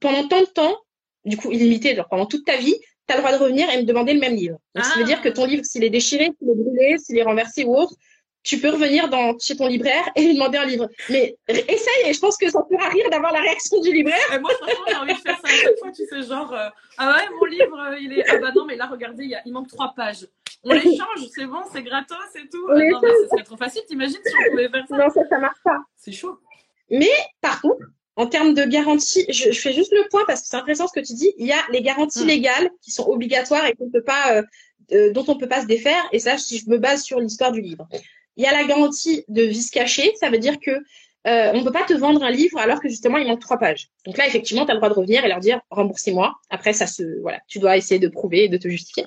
[0.00, 0.76] pendant tant de temps,
[1.24, 2.76] du coup, illimité, genre pendant toute ta vie,
[3.06, 4.58] tu as le droit de revenir et me demander le même livre.
[4.74, 5.06] Donc, ça veut Ah.
[5.06, 7.94] dire que ton livre, s'il est déchiré, s'il est brûlé, s'il est renversé ou autre,
[8.42, 10.88] tu peux revenir dans, chez ton libraire et lui demander un livre.
[11.10, 14.16] Mais essaye et je pense que ça fera rire d'avoir la réaction du libraire.
[14.34, 16.68] Et moi, franchement, j'ai envie de faire ça à chaque fois, tu sais, genre, euh,
[16.96, 19.34] ah ouais, mon livre, euh, il est, ah bah non, mais là, regardez, il, y
[19.34, 20.26] a- il manque trois pages.
[20.64, 22.66] On les change, c'est bon, c'est gratos et tout.
[22.68, 22.90] Non, mais
[23.22, 24.96] ce serait trop facile, t'imagines si on pouvait faire ça?
[24.96, 25.78] Non, ça, ça marche pas.
[25.96, 26.38] C'est chaud.
[27.40, 27.84] Par contre,
[28.16, 30.98] en termes de garantie, je, je fais juste le point parce que c'est intéressant ce
[30.98, 31.32] que tu dis.
[31.38, 32.28] Il y a les garanties Mm.
[32.28, 34.42] légales qui sont obligatoires et qu'on peut pas, euh,
[34.92, 36.02] euh, dont on peut pas se défaire.
[36.12, 37.86] Et ça, si je me base sur l'histoire du livre.
[38.38, 40.14] Il y a la garantie de vice caché.
[40.18, 40.70] Ça veut dire que
[41.26, 43.88] euh, on peut pas te vendre un livre alors que justement il manque trois pages.
[44.06, 46.34] Donc là, effectivement, tu as le droit de revenir et leur dire remboursez-moi.
[46.48, 49.04] Après, ça se, voilà, tu dois essayer de prouver et de te justifier.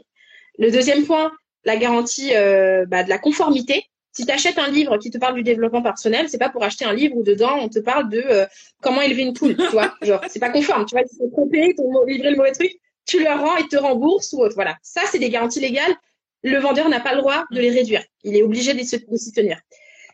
[0.59, 1.31] Le deuxième point,
[1.63, 3.85] la garantie euh, bah, de la conformité.
[4.11, 6.83] Si tu achètes un livre qui te parle du développement personnel, c'est pas pour acheter
[6.83, 8.45] un livre où dedans on te parle de euh,
[8.81, 9.95] comment élever une poule, tu vois.
[10.01, 11.73] Genre, c'est pas conforme, tu vois, ils sont trompés,
[12.07, 12.73] livré le mauvais truc,
[13.05, 14.55] tu leur rends et te remboursent ou autre.
[14.55, 14.75] Voilà.
[14.81, 15.95] Ça, c'est des garanties légales.
[16.43, 18.03] Le vendeur n'a pas le droit de les réduire.
[18.23, 19.59] Il est obligé de s'y tenir.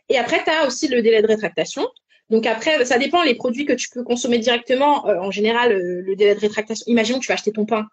[0.10, 1.88] Et après, tu as aussi le délai de rétractation.
[2.30, 5.08] Donc après, ça dépend les produits que tu peux consommer directement.
[5.08, 6.84] Euh, en général, euh, le délai de rétractation.
[6.88, 7.88] Imaginons que tu vas acheter ton pain.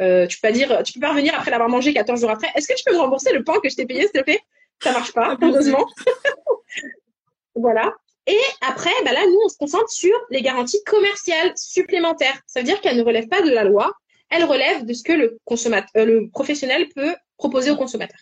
[0.00, 2.48] Euh, tu peux pas dire, tu peux pas revenir après l'avoir mangé 14 jours après.
[2.54, 4.40] Est-ce que tu peux me rembourser le pain que je t'ai payé, s'il te plaît?
[4.82, 5.86] Ça marche pas, heureusement.
[7.54, 7.94] voilà.
[8.26, 12.40] Et après, bah là, nous, on se concentre sur les garanties commerciales supplémentaires.
[12.46, 13.92] Ça veut dire qu'elles ne relèvent pas de la loi,
[14.30, 18.20] elles relèvent de ce que le consommateur, le professionnel peut proposer au consommateur.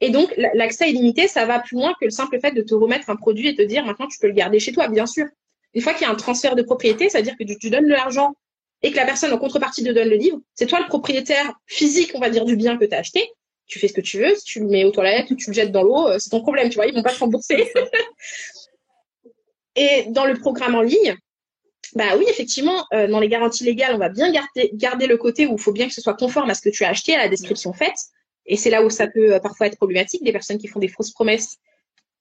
[0.00, 2.74] Et donc, la- l'accès illimité, ça va plus loin que le simple fait de te
[2.74, 5.26] remettre un produit et te dire maintenant tu peux le garder chez toi, bien sûr.
[5.74, 7.70] Une fois qu'il y a un transfert de propriété, ça veut dire que tu, tu
[7.70, 8.34] donnes de l'argent
[8.82, 10.38] et que la personne en contrepartie te donne le livre.
[10.54, 13.30] C'est toi le propriétaire physique, on va dire, du bien que tu as acheté.
[13.66, 14.34] Tu fais ce que tu veux.
[14.36, 16.40] Si tu le mets aux toilettes ou tu le jettes dans l'eau, euh, c'est ton
[16.40, 16.86] problème, tu vois.
[16.86, 17.70] Ils vont pas te rembourser.
[19.76, 21.16] Et dans le programme en ligne,
[21.94, 25.46] bah oui, effectivement, euh, dans les garanties légales, on va bien garder, garder le côté
[25.46, 27.18] où il faut bien que ce soit conforme à ce que tu as acheté, à
[27.18, 27.96] la description faite.
[28.46, 30.88] Et c'est là où ça peut euh, parfois être problématique, des personnes qui font des
[30.88, 31.56] fausses promesses,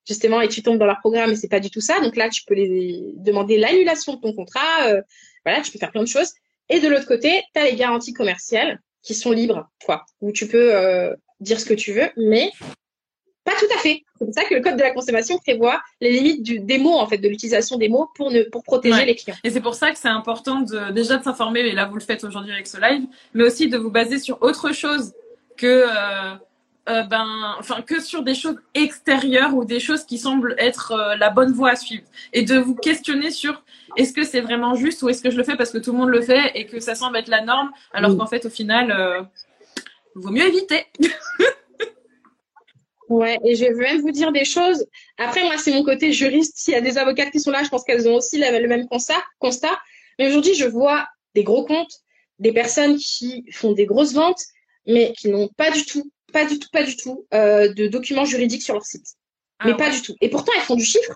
[0.08, 2.00] justement, et tu tombes dans leur programme et c'est pas du tout ça.
[2.02, 4.88] Donc là, tu peux les demander l'annulation de ton contrat.
[4.90, 5.02] euh,
[5.46, 6.32] voilà, tu peux faire plein de choses.
[6.70, 10.48] Et de l'autre côté, tu as les garanties commerciales qui sont libres, quoi, où tu
[10.48, 12.52] peux euh, dire ce que tu veux, mais
[13.44, 14.02] pas tout à fait.
[14.18, 16.96] C'est pour ça que le code de la consommation prévoit les limites du, des mots,
[16.96, 19.06] en fait, de l'utilisation des mots pour, ne, pour protéger Ouais.
[19.06, 19.36] les clients.
[19.44, 22.02] Et c'est pour ça que c'est important de, déjà de s'informer, et là vous le
[22.02, 23.04] faites aujourd'hui avec ce live,
[23.36, 25.14] mais aussi de vous baser sur autre chose
[25.58, 26.36] que, euh,
[26.88, 31.16] euh, ben, enfin, que sur des choses extérieures ou des choses qui semblent être euh,
[31.16, 32.04] la bonne voie à suivre.
[32.34, 33.64] Et de vous questionner sur
[33.98, 35.98] est-ce que c'est vraiment juste ou est-ce que je le fais parce que tout le
[35.98, 38.18] monde le fait et que ça semble être la norme, alors Oui.
[38.18, 39.24] qu'en fait, au final, euh,
[40.16, 40.86] vaut mieux éviter.
[43.08, 44.84] Ouais, et je vais même vous dire des choses.
[45.20, 46.54] Après, moi, c'est mon côté juriste.
[46.58, 48.88] S'il y a des avocates qui sont là, je pense qu'elles ont aussi le même
[48.88, 49.80] constat, constat.
[50.18, 52.00] Mais aujourd'hui, je vois des gros comptes,
[52.40, 54.42] des personnes qui font des grosses ventes,
[54.88, 58.26] mais qui n'ont pas du tout, pas du tout, pas du tout euh, de documents
[58.26, 59.08] juridiques sur leur site.
[59.64, 59.96] mais Ah pas ouais.
[59.96, 60.16] du tout.
[60.22, 61.16] Et pourtant, elles font du chiffre.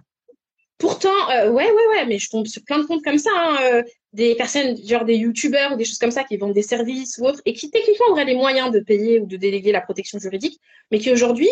[0.77, 3.57] Pourtant, euh, ouais, ouais, ouais, mais je tombe sur plein de comptes comme ça, hein,
[3.63, 7.17] euh, des personnes, genre des youtubeurs ou des choses comme ça qui vendent des services
[7.17, 10.19] ou autres, et qui techniquement auraient les moyens de payer ou de déléguer la protection
[10.19, 10.57] juridique,
[10.89, 11.49] mais qui aujourd'hui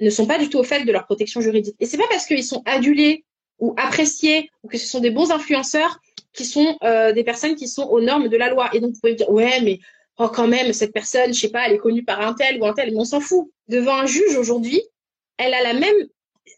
[0.00, 1.76] ne sont pas du tout au fait de leur protection juridique.
[1.78, 3.24] Et c'est pas parce qu'ils sont adulés
[3.60, 6.00] ou appréciés ou que ce sont des bons influenceurs
[6.32, 8.68] qui sont euh, des personnes qui sont aux normes de la loi.
[8.74, 9.78] Et donc, vous pouvez me dire, ouais, mais
[10.18, 12.66] oh, quand même, cette personne, je sais pas, elle est connue par un tel ou
[12.66, 13.50] un tel, mais on s'en fout.
[13.68, 14.82] Devant un juge aujourd'hui,
[15.38, 15.94] elle a la même,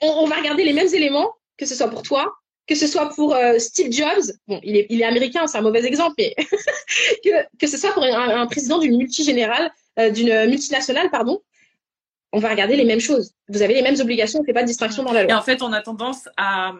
[0.03, 2.33] on, on va regarder les mêmes éléments, que ce soit pour toi,
[2.67, 5.63] que ce soit pour euh, Steve Jobs, bon, il est, il est américain, c'est un
[5.63, 6.35] mauvais exemple, mais
[7.25, 9.71] que, que ce soit pour un, un président d'une multigénérale,
[10.13, 11.41] d'une multinationale, pardon,
[12.33, 13.33] on va regarder les mêmes choses.
[13.49, 15.33] Vous avez les mêmes obligations, on ne fait pas de distinction dans la loi.
[15.33, 16.75] Et en fait, on a tendance à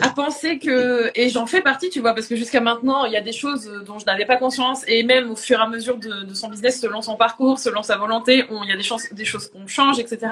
[0.00, 3.16] à penser que et j'en fais partie tu vois parce que jusqu'à maintenant il y
[3.16, 5.96] a des choses dont je n'avais pas conscience et même au fur et à mesure
[5.96, 8.84] de, de son business selon son parcours selon sa volonté on, il y a des
[8.84, 10.28] chances des choses qu'on change etc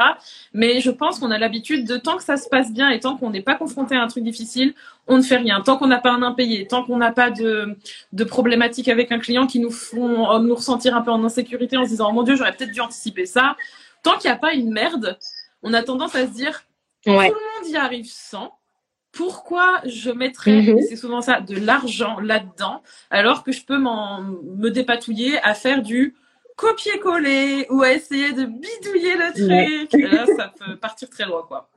[0.53, 3.17] mais je pense qu'on a l'habitude de tant que ça se passe bien et tant
[3.17, 4.75] qu'on n'est pas confronté à un truc difficile
[5.09, 5.63] on ne fait rien.
[5.63, 7.77] Tant qu'on n'a pas un impayé tant qu'on n'a pas de
[8.13, 11.85] de problématique avec un client qui nous font nous ressentir un peu en insécurité en
[11.85, 13.57] se disant oh mon dieu j'aurais peut-être dû anticiper ça.
[14.05, 15.19] Tant qu'il n'y a pas une merde
[15.63, 16.63] on a tendance à se dire
[17.07, 17.29] ouais.
[17.31, 18.58] tout le monde y arrive sans
[19.13, 20.87] pourquoi je mettrais, -hmm.
[20.89, 26.15] c'est souvent ça, de l'argent là-dedans, alors que je peux me dépatouiller à faire du
[26.57, 29.93] copier-coller ou à essayer de bidouiller le truc.
[29.93, 30.09] Ouais.
[30.09, 31.71] Là, ça peut partir très loin, quoi.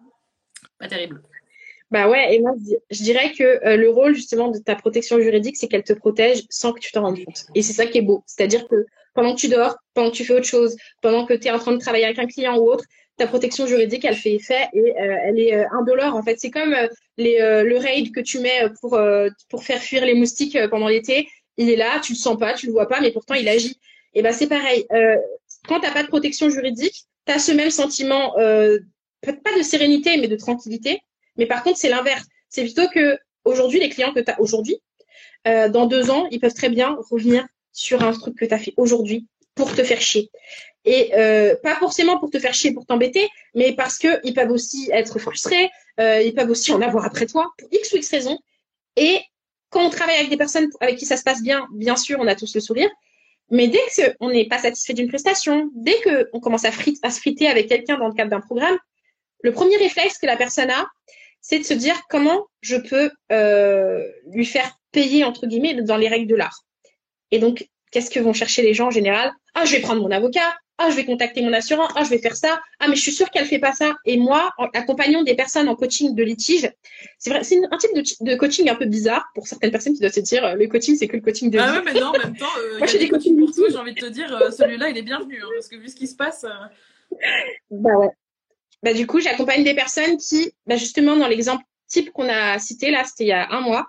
[0.80, 1.22] Pas terrible.
[1.92, 2.54] Bah ouais, et moi
[2.90, 6.44] je dirais que euh, le rôle justement de ta protection juridique, c'est qu'elle te protège
[6.50, 7.46] sans que tu t'en rendes compte.
[7.54, 8.24] Et c'est ça qui est beau.
[8.26, 11.48] C'est-à-dire que pendant que tu dors, pendant que tu fais autre chose, pendant que tu
[11.48, 12.86] es en train de travailler avec un client ou autre,
[13.22, 16.16] ta protection juridique, elle fait effet et euh, elle est euh, indolore.
[16.16, 19.00] En fait, c'est comme euh, le raid que tu mets pour,
[19.48, 21.30] pour faire fuir les moustiques pendant l'été.
[21.58, 23.80] Il est là, tu le sens pas, tu le vois pas, mais pourtant il agit.
[24.16, 24.88] Et ben c'est pareil.
[25.68, 30.28] quand t'as pas de protection juridique, tu as ce même sentiment, pas de sérénité, mais
[30.28, 31.02] de tranquillité.
[31.38, 32.26] Mais par contre, c'est l'inverse.
[32.50, 34.78] C'est plutôt que aujourd'hui, les clients que tu as aujourd'hui,
[35.46, 38.74] dans deux ans, ils peuvent très bien revenir sur un truc que tu as fait
[38.78, 40.32] aujourd'hui pour te faire chier.
[40.86, 44.90] Et euh, pas forcément pour te faire chier, pour t'embêter, mais parce qu'ils peuvent aussi
[44.92, 45.70] être frustrés,
[46.00, 48.40] euh, ils peuvent aussi en avoir après toi, pour X ou X raisons.
[48.96, 49.20] Et
[49.70, 52.28] quand on travaille avec des personnes avec qui ça se passe bien, bien sûr, on
[52.28, 52.90] a tous le sourire.
[53.52, 53.82] Mais dès
[54.18, 57.68] qu'on n'est pas satisfait d'une prestation, dès qu'on commence à, frite, à se friter avec
[57.68, 58.78] quelqu'un dans le cadre d'un programme,
[59.44, 60.88] le premier réflexe que la personne a,
[61.42, 66.08] c'est de se dire comment je peux euh, lui faire payer, entre guillemets, dans les
[66.08, 66.64] règles de l'art.
[67.32, 69.32] Et donc, qu'est-ce que vont chercher les gens en général?
[69.54, 72.18] Ah, je vais prendre mon avocat, ah, je vais contacter mon assurant, ah, je vais
[72.18, 73.96] faire ça, ah, mais je suis sûre qu'elle fait pas ça.
[74.06, 76.72] Et moi, en accompagnant des personnes en coaching de litige,
[77.20, 80.00] c'est vrai, c'est un type de, de, coaching un peu bizarre pour certaines personnes qui
[80.00, 82.08] doivent se dire, euh, le coaching, c'est que le coaching de Ah ouais, mais non,
[82.08, 84.36] en même temps, euh, moi, j'ai des coachings pour tout, j'ai envie de te dire,
[84.36, 86.46] euh, celui-là, il est bienvenu, hein, parce que vu ce qui se passe.
[86.46, 87.18] Euh...
[87.70, 88.10] Bah ouais.
[88.82, 92.90] Bah, du coup, j'accompagne des personnes qui, bah, justement, dans l'exemple type qu'on a cité,
[92.90, 93.86] là, c'était il y a un mois,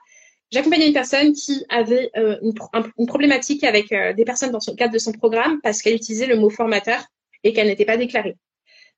[0.53, 4.93] J'accompagnais une personne qui avait euh, une, problématique avec euh, des personnes dans le cadre
[4.93, 7.03] de son programme parce qu'elle utilisait le mot formateur
[7.43, 8.37] et qu'elle n'était pas déclarée.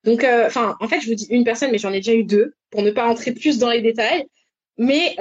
[0.03, 2.25] Donc, euh, enfin, en fait, je vous dis une personne, mais j'en ai déjà eu
[2.25, 4.27] deux pour ne pas rentrer plus dans les détails.
[4.79, 5.17] Mais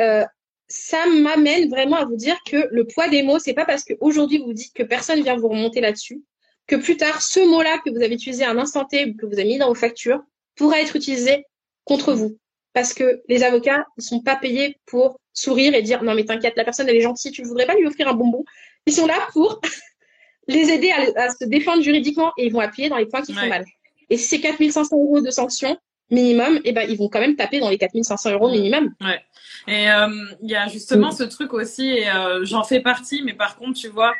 [0.67, 4.39] ça m'amène vraiment à vous dire que le poids des mots, c'est pas parce qu'aujourd'hui
[4.39, 6.23] vous dites que personne vient vous remonter là-dessus
[6.65, 9.25] que plus tard, ce mot-là que vous avez utilisé à un instant T ou que
[9.25, 10.23] vous avez mis dans vos factures
[10.55, 11.45] pourra être utilisé
[11.83, 12.37] contre vous
[12.73, 16.55] parce que les avocats ils sont pas payés pour sourire et dire non mais t'inquiète
[16.55, 18.43] la personne elle est gentille tu ne voudrais pas lui offrir un bonbon.
[18.85, 19.61] Ils sont là pour
[20.47, 23.33] les aider à, à, se défendre juridiquement et ils vont appuyer dans les points qui
[23.33, 23.41] ouais.
[23.41, 23.65] font mal.
[24.09, 25.77] Et si c'est 4500 euros de sanctions
[26.11, 28.93] minimum et eh ben ils vont quand même taper dans les 4500 euros minimum.
[29.01, 29.21] Ouais.
[29.67, 31.17] Et il euh, y a justement mmh.
[31.17, 34.13] ce truc aussi et euh, j'en fais partie mais par contre tu vois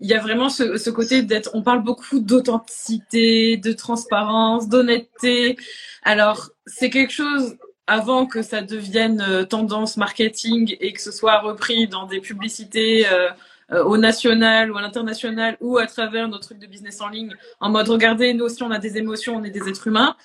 [0.00, 5.56] il y a vraiment ce, ce côté d'être on parle beaucoup d'authenticité de transparence d'honnêteté.
[6.02, 11.40] Alors c'est quelque chose avant que ça devienne euh, tendance marketing et que ce soit
[11.40, 13.30] repris dans des publicités euh,
[13.72, 17.34] euh, au national ou à l'international ou à travers nos trucs de business en ligne,
[17.60, 20.16] en mode regardez, nous aussi on a des émotions, on est des êtres humains.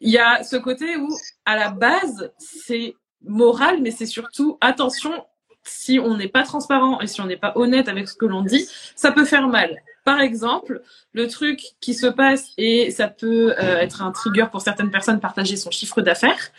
[0.00, 1.08] Il y a ce côté où,
[1.44, 5.12] à la base, c'est moral, mais c'est surtout attention,
[5.62, 8.42] si on n'est pas transparent et si on n'est pas honnête avec ce que l'on
[8.42, 9.76] dit, ça peut faire mal.
[10.04, 10.82] Par exemple,
[11.12, 15.56] le truc qui se passe et ça peut être un trigger pour certaines personnes partager
[15.56, 16.50] son chiffre d'affaires.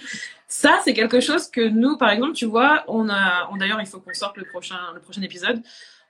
[0.56, 3.88] Ça, c'est quelque chose que nous, par exemple, tu vois, on a, on, d'ailleurs, il
[3.88, 5.64] faut qu'on sorte le prochain, le prochain épisode.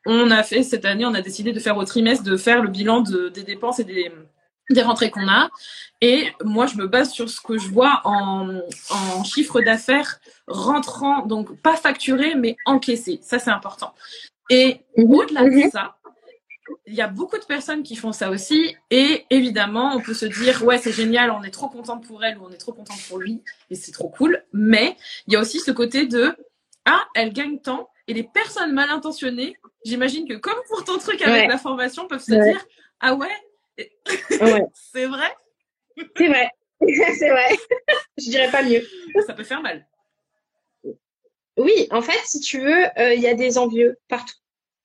[0.06, 2.68] On a fait cette année, on a décidé de faire au trimestre, de faire le
[2.68, 4.12] bilan de, des dépenses et des,
[4.70, 5.50] des rentrées qu'on a.
[6.02, 11.26] Et moi, je me base sur ce que je vois en, en chiffre d'affaires rentrant,
[11.26, 13.20] donc pas facturé, mais encaissé.
[13.24, 13.94] Ça, c'est important.
[14.50, 15.96] Et au-delà de ça,
[16.86, 18.76] il y a beaucoup de personnes qui font ça aussi.
[18.90, 22.38] Et évidemment, on peut se dire, ouais, c'est génial, on est trop content pour elle
[22.38, 24.44] ou on est trop content pour lui, et c'est trop cool.
[24.54, 24.96] Mais
[25.28, 26.36] il y a aussi ce côté de,
[26.86, 27.90] ah, elle gagne tant.
[28.08, 29.56] Et les personnes mal intentionnées,
[29.86, 31.48] j'imagine que comme pour ton truc avec ouais.
[31.48, 32.52] la formation, peuvent se ouais.
[32.52, 32.66] dire,
[33.00, 33.28] ah ouais,
[33.78, 33.92] ouais.
[34.74, 35.36] c'est vrai?
[36.16, 36.50] C'est vrai.
[37.18, 37.58] c'est vrai.
[38.18, 38.86] Je dirais pas mieux.
[39.26, 39.88] Ça peut faire mal.
[41.58, 44.34] Oui, en fait, si tu veux, il euh, y a des envieux partout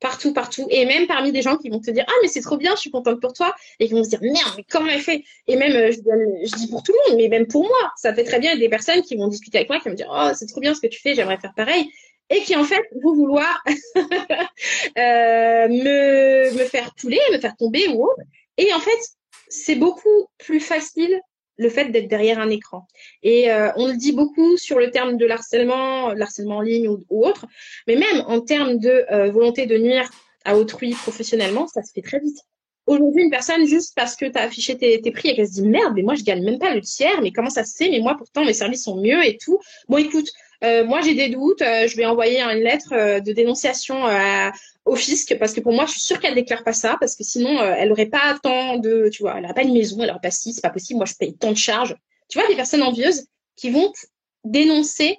[0.01, 2.57] partout, partout, et même parmi des gens qui vont te dire ah mais c'est trop
[2.57, 5.01] bien, je suis contente pour toi, et qui vont se dire merde mais comment elle
[5.01, 5.25] fait?
[5.47, 8.25] Et même euh, je, dis pour tout le monde, mais même pour moi, ça fait
[8.25, 10.47] très bien des personnes qui vont discuter avec moi, qui vont me dire oh c'est
[10.47, 11.91] trop bien ce que tu fais, j'aimerais faire pareil.
[12.31, 13.63] et qui en fait vont vouloir
[13.97, 18.23] euh, me, me faire couler, me faire tomber ou autre.
[18.57, 18.99] Et en fait,
[19.49, 21.21] c'est beaucoup plus facile
[21.59, 22.87] le fait d'être derrière un écran.
[23.23, 27.05] Et euh, on le dit beaucoup sur le terme de l'harcèlement, l'harcèlement en ligne ou,
[27.11, 27.47] autre,
[27.87, 30.09] mais même en termes de euh, volonté de nuire
[30.45, 32.39] à autrui professionnellement, ça se fait très vite.
[32.87, 35.55] Aujourd'hui, une personne, juste parce que tu as affiché tes, tes prix et qu'elle se
[35.55, 37.91] dit merde, mais moi je gagne même pas le tiers, mais comment ça se fait?
[37.91, 39.59] Mais moi pourtant mes services sont mieux et tout.
[39.89, 40.31] Bon écoute,
[40.65, 44.53] euh, moi j'ai des doutes, je vais envoyer une lettre de dénonciation à,
[44.89, 47.23] au fisc parce que pour moi, je suis sûre qu'elle déclare pas ça parce que
[47.23, 50.11] sinon, euh, elle aurait pas tant de, tu vois, elle n'aurait pas une maison, elle
[50.11, 50.99] aurait pas si, c'est pas possible.
[50.99, 51.95] Moi, je paye tant de charges.
[52.29, 53.93] Tu vois, des personnes envieuses qui vont
[54.45, 55.19] dénoncer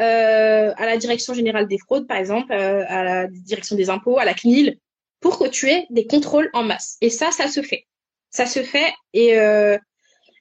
[0.00, 4.18] euh, à la direction générale des fraudes, par exemple, euh, à la direction des impôts,
[4.18, 4.78] à la CNIL,
[5.20, 6.96] pour que tu aies des contrôles en masse.
[7.00, 7.86] Et ça, ça se fait.
[8.30, 8.92] Ça se fait.
[9.12, 9.76] Et euh,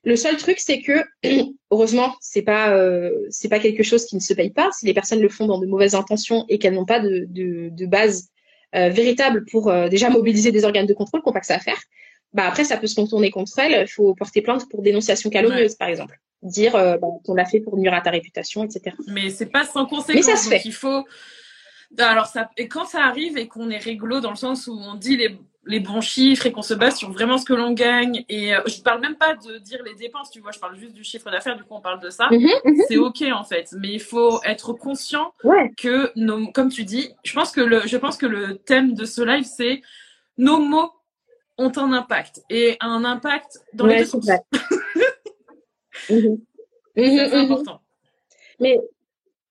[0.03, 1.03] le seul truc, c'est que
[1.71, 4.69] heureusement, c'est pas euh, c'est pas quelque chose qui ne se paye pas.
[4.71, 7.69] Si les personnes le font dans de mauvaises intentions et qu'elles n'ont pas de, de,
[7.71, 8.29] de base
[8.75, 11.55] euh, véritable pour euh, déjà mobiliser des organes de contrôle qui n'ont pas que ça
[11.55, 11.79] à faire,
[12.33, 13.81] bah après ça peut se contourner contre elle.
[13.81, 16.17] Il faut porter plainte pour dénonciation calomnieuse, par exemple.
[16.43, 18.95] Dire euh, bah, qu'on l'a fait pour nuire à ta réputation, etc.
[19.07, 20.15] Mais c'est pas sans conséquence.
[20.15, 20.61] Mais ça se fait.
[20.63, 21.03] il faut.
[21.97, 24.93] Alors ça et quand ça arrive et qu'on est réglo dans le sens où on
[24.93, 25.35] dit les
[25.69, 28.25] les bons chiffres et qu'on se base sur vraiment ce que l'on gagne.
[28.27, 30.93] Et euh, je parle même pas de dire les dépenses, tu vois, je parle juste
[30.93, 32.27] du chiffre d'affaires, du coup on parle de ça.
[32.31, 32.83] Mhm, mhm.
[32.87, 35.31] C'est ok en fait, mais il faut être conscient
[35.77, 39.05] que nos, comme tu dis, je pense que le, je pense que le thème de
[39.05, 39.81] ce live c'est
[40.37, 40.91] nos mots
[41.59, 44.27] ont un impact et un impact dans les deux sens.
[46.09, 46.39] Mhm.
[46.95, 47.81] c'est important.
[48.59, 48.79] Mais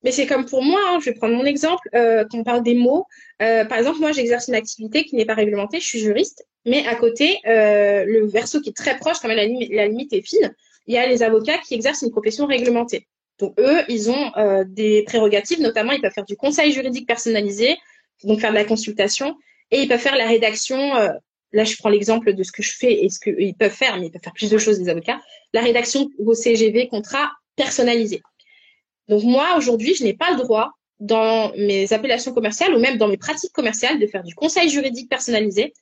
[0.04, 2.62] mais c'est comme pour moi, hein, je vais prendre mon exemple, euh, quand on parle
[2.62, 3.04] des mots.
[3.42, 6.86] Euh, par exemple, moi, j'exerce une activité qui n'est pas réglementée, je suis juriste, mais
[6.86, 9.36] à côté, euh, le verso qui est très proche, quand même
[9.70, 10.54] la, limite, est fine,
[10.86, 13.06] il y a les avocats qui exercent une profession réglementée.
[13.38, 17.76] Donc, eux, ils ont euh, des prérogatives, notamment, ils peuvent faire du conseil juridique personnalisé,
[18.24, 19.36] donc faire de la consultation,
[19.70, 20.96] et ils peuvent faire la rédaction.
[20.96, 21.10] Euh,
[21.52, 24.06] là, je prends l'exemple de ce que je fais et ce qu'ils peuvent faire, mais
[24.06, 25.20] ils peuvent faire plus de choses, les avocats.
[25.52, 28.22] La rédaction au CGV, contrat personnalisé.
[29.08, 33.08] Donc moi, aujourd'hui, je n'ai pas le droit dans mes appellations commerciales ou même dans
[33.08, 35.72] mes pratiques commerciales de faire du conseil juridique personnalisé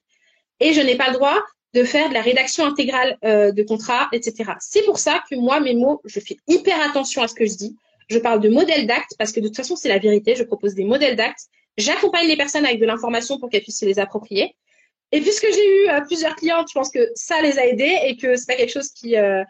[0.60, 1.36] et je n'ai pas le droit
[1.74, 4.52] de faire de la rédaction intégrale euh, de contrats, etc.
[4.60, 7.54] C'est pour ça que moi, mes mots, je fais hyper attention à ce que je
[7.54, 7.76] dis.
[8.08, 10.36] Je parle de modèles d'actes parce que de toute façon, c'est la vérité.
[10.36, 11.46] Je propose des modèles d'actes.
[11.76, 14.54] J'accompagne les personnes avec de l'information pour qu'elles puissent se les approprier.
[15.12, 18.16] Et puisque j'ai eu euh, plusieurs clients, je pense que ça les a aidés et
[18.16, 19.42] que c'est pas quelque chose qui, euh,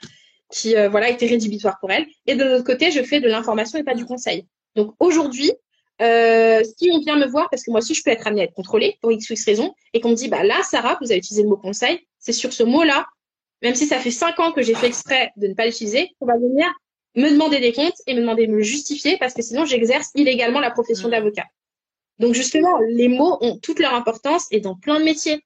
[0.50, 2.06] qui euh, voilà était rédhibitoire pour elle.
[2.26, 4.46] Et de l'autre côté, je fais de l'information et pas du conseil.
[4.74, 5.52] Donc aujourd'hui,
[6.02, 8.44] euh, si on vient me voir, parce que moi aussi je peux être amenée à
[8.44, 11.10] être contrôlée pour X ou X raison, et qu'on me dit bah là Sarah, vous
[11.10, 13.06] avez utilisé le mot conseil, c'est sur ce mot-là,
[13.62, 16.26] même si ça fait cinq ans que j'ai fait exprès de ne pas l'utiliser, on
[16.26, 16.66] va venir
[17.14, 20.60] me demander des comptes et me demander de me justifier parce que sinon j'exerce illégalement
[20.60, 21.12] la profession mmh.
[21.12, 21.44] d'avocat.
[22.18, 25.42] Donc justement, les mots ont toute leur importance et dans plein de métiers.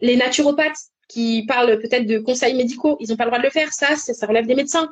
[0.00, 3.50] Les naturopathes, qui parlent peut-être de conseils médicaux, ils n'ont pas le droit de le
[3.50, 3.72] faire.
[3.72, 4.90] Ça, ça, relève des médecins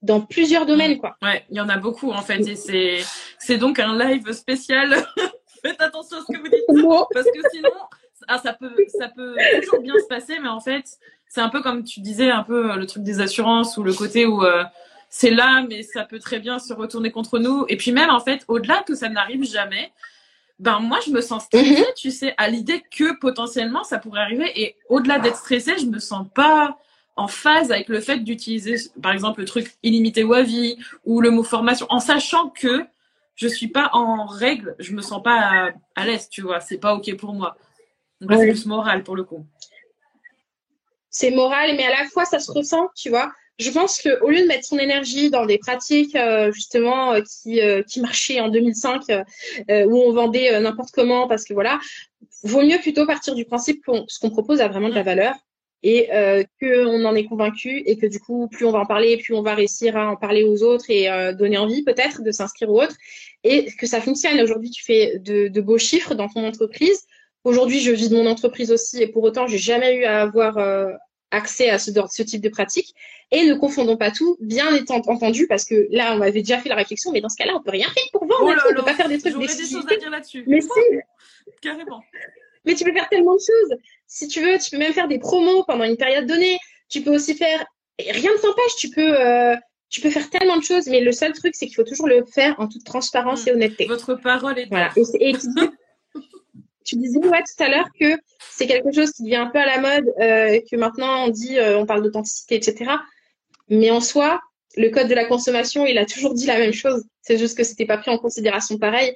[0.00, 1.16] dans plusieurs domaines, quoi.
[1.22, 3.00] Ouais, il y en a beaucoup en fait, et c'est
[3.38, 4.96] c'est donc un live spécial.
[5.62, 7.70] Faites attention à ce que vous dites, parce que sinon,
[8.28, 10.84] ah, ça peut ça peut toujours bien se passer, mais en fait,
[11.28, 14.24] c'est un peu comme tu disais, un peu le truc des assurances ou le côté
[14.24, 14.64] où euh,
[15.10, 17.66] c'est là, mais ça peut très bien se retourner contre nous.
[17.68, 19.92] Et puis même en fait, au-delà que ça n'arrive jamais,
[20.58, 21.86] ben moi je me sens stressée, mhm.
[21.96, 24.50] tu sais, à l'idée que potentiellement ça pourrait arriver.
[24.60, 26.78] Et au-delà d'être stressée, je me sens pas
[27.16, 31.42] en phase avec le fait d'utiliser, par exemple, le truc illimité Wavi ou le mot
[31.42, 32.86] formation, en sachant que
[33.34, 36.94] je suis pas en règle, je me sens pas à, l'aise, tu vois, c'est pas
[36.94, 37.56] ok pour moi.
[38.20, 39.46] Donc là, c'est plus moral pour le coup.
[41.10, 44.42] C'est moral, mais à la fois ça se ressent, tu vois je pense qu'au lieu
[44.42, 48.48] de mettre son énergie dans des pratiques euh, justement euh, qui, euh, qui marchaient en
[48.48, 49.02] 2005,
[49.68, 51.80] où on vendait n'importe comment, parce que voilà,
[52.44, 55.34] vaut mieux plutôt partir du principe que ce qu'on propose a vraiment de la valeur
[55.84, 59.16] et euh, qu'on en est convaincu et que du coup, plus on va en parler,
[59.16, 62.70] plus on va réussir à en parler aux autres et donner envie peut-être de s'inscrire
[62.70, 62.96] aux autres
[63.42, 64.40] et que ça fonctionne.
[64.40, 67.02] Aujourd'hui, tu fais de, de, beaux chiffres dans ton entreprise.
[67.44, 70.58] Aujourd'hui, je vis de mon entreprise aussi et pour autant, j'ai jamais eu à avoir
[71.30, 72.94] accès à ce, ce, type de pratique.
[73.30, 76.68] Et ne confondons pas tout, bien étant entendu, parce que là, on avait déjà fait
[76.68, 78.54] la réflexion, mais dans ce cas-là, on peut rien faire pour vendre.
[78.56, 80.44] Oh on peut pas faire des trucs des choses à dire là-dessus.
[80.46, 80.68] Mais si.
[81.60, 82.02] Carrément.
[82.64, 83.78] Mais tu peux faire tellement de choses.
[84.06, 86.58] Si tu veux, tu peux même faire des promos pendant une période donnée.
[86.88, 87.64] Tu peux aussi faire.
[87.98, 88.76] rien ne t'empêche.
[88.78, 89.20] Tu peux.
[89.20, 89.56] Euh...
[89.90, 92.22] Tu peux faire tellement de choses, mais le seul truc, c'est qu'il faut toujours le
[92.26, 93.86] faire en toute transparence et honnêteté.
[93.86, 94.66] Votre parole est.
[94.68, 94.90] Voilà.
[94.96, 95.32] Et, et
[96.88, 99.66] tu disais ouais, tout à l'heure que c'est quelque chose qui devient un peu à
[99.66, 102.92] la mode, euh, que maintenant on dit, euh, on parle d'authenticité, etc.
[103.68, 104.40] Mais en soi,
[104.76, 107.04] le code de la consommation, il a toujours dit la même chose.
[107.20, 109.14] C'est juste que c'était pas pris en considération pareil.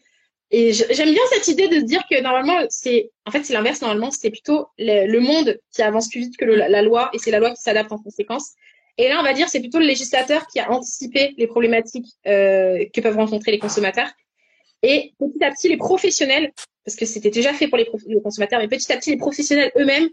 [0.51, 3.81] et j'aime bien cette idée de dire que normalement, c'est en fait c'est l'inverse.
[3.81, 7.39] Normalement, c'est plutôt le, monde qui avance plus vite que la loi, et c'est la
[7.39, 8.51] loi qui s'adapte en conséquence.
[8.99, 12.85] Et là, on va dire c'est plutôt le législateur qui a anticipé les problématiques euh,
[12.93, 14.11] que peuvent rencontrer les consommateurs.
[14.83, 16.53] Et petit à petit, les professionnels,
[16.85, 19.73] parce que c'était déjà fait pour les, les consommateurs, mais petit à petit, les professionnels
[19.77, 20.09] eux-mêmes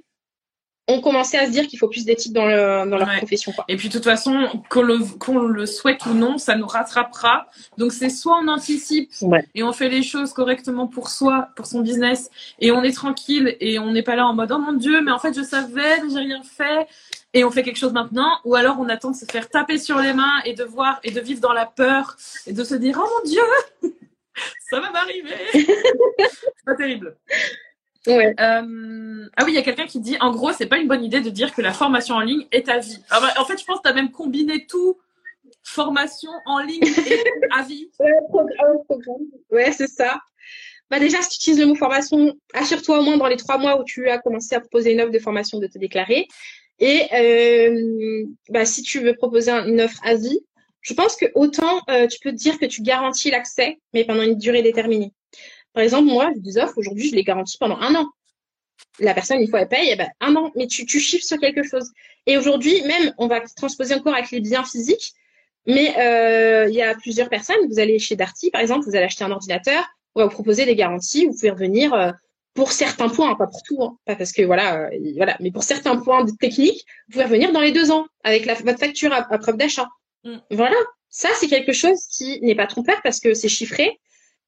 [0.90, 2.48] ont commencé à se dire qu'il faut plus d'éthique dans,
[2.88, 3.52] dans leur profession.
[3.52, 3.64] Quoi.
[3.68, 7.48] Et puis de toute façon, qu'on le, qu'on le souhaite ou non, ça nous rattrapera.
[7.78, 9.12] Donc c'est soit on anticipe
[9.54, 13.56] et on fait les choses correctement pour soi, pour son business, et on est tranquille
[13.60, 16.02] et on n'est pas là en mode oh mon dieu, mais en fait je savais,
[16.02, 16.88] mais j'ai rien fait.
[17.36, 20.00] Et on fait quelque chose maintenant, ou alors on attend de se faire taper sur
[20.00, 22.18] les mains et de voir et de vivre dans la peur
[22.48, 23.92] et de se dire oh mon dieu,
[24.70, 25.36] ça va m'arriver.
[25.54, 27.18] c'est pas terrible.
[28.08, 28.34] Ouais.
[28.40, 31.04] Euh, ah oui, il y a quelqu'un qui dit, en gros, c'est pas une bonne
[31.04, 33.00] idée de dire que la formation en ligne est à vie.
[33.10, 34.98] Ah bah, en fait, je pense que tu as même combiné tout,
[35.64, 37.90] formation en ligne et à vie.
[38.00, 39.28] Ouais, programme, programme.
[39.52, 40.20] Ouais, c'est ça.
[40.90, 43.80] Bah déjà, si tu utilises le mot formation, assure-toi au moins dans les trois mois
[43.80, 46.28] où tu as commencé à proposer une offre de formation de te déclarer.
[46.80, 50.40] Et euh, bah, si tu veux proposer une offre à vie,
[50.82, 54.24] je pense que autant euh, tu peux te dire que tu garantis l'accès, mais pendant
[54.24, 55.14] une durée déterminée.
[55.74, 58.10] Par exemple, moi, j'ai des offres, aujourd'hui, je les garantis pendant un an.
[59.00, 61.38] La personne, une fois, elle paye, eh ben, un an, mais tu, tu chiffres sur
[61.38, 61.92] quelque chose.
[62.26, 65.14] Et aujourd'hui, même, on va transposer encore avec les biens physiques,
[65.68, 67.58] mais euh, il y a plusieurs personnes.
[67.70, 70.66] Vous allez chez Darty, par exemple, vous allez acheter un ordinateur, on va vous proposer
[70.66, 72.12] des garanties, vous pouvez revenir euh,
[72.54, 75.98] pour certains points, pas pour tout, hein, pas parce que voilà, voilà, mais pour certains
[75.98, 79.24] points de technique, vous pouvez revenir dans les deux ans avec la, votre facture à,
[79.38, 79.88] preuve d'achat.
[80.24, 80.38] Mm.
[80.52, 80.76] Voilà,
[81.10, 84.00] ça c'est quelque chose qui n'est pas trompeur parce que c'est chiffré,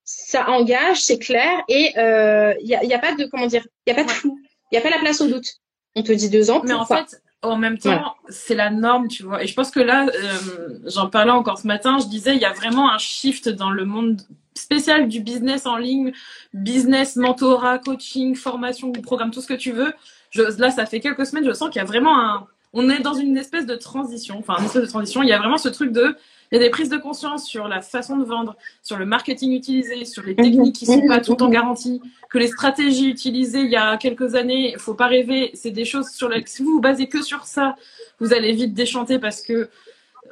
[0.04, 3.66] ça engage, c'est clair et il euh, y, a, y, a, pas de comment dire,
[3.86, 4.40] il y a pas de flou,
[4.72, 5.48] il y a pas la place au doute.
[5.96, 6.62] On te dit deux ans.
[6.64, 9.44] Mais en fait, en même temps, c'est la norme, tu vois.
[9.44, 12.46] Et je pense que là, euh, j'en parlais encore ce matin, je disais, il y
[12.46, 14.22] a vraiment un shift dans le monde
[14.56, 16.14] spécial du business en ligne,
[16.54, 19.94] business, mentorat, coaching, formation, programme, tout ce que tu veux.
[20.30, 23.00] Je, là, ça fait quelques semaines, je sens qu'il y a vraiment un, on est
[23.00, 25.24] dans une espèce de transition, enfin, une espèce de transition.
[25.24, 26.16] Il y a vraiment ce truc de,
[26.52, 29.52] il y a des prises de conscience sur la façon de vendre, sur le marketing
[29.52, 33.62] utilisé, sur les techniques qui sont pas tout le temps garanties, que les stratégies utilisées
[33.62, 36.72] il y a quelques années, faut pas rêver, c'est des choses sur les, si vous
[36.74, 37.76] vous basez que sur ça,
[38.20, 39.70] vous allez vite déchanter parce que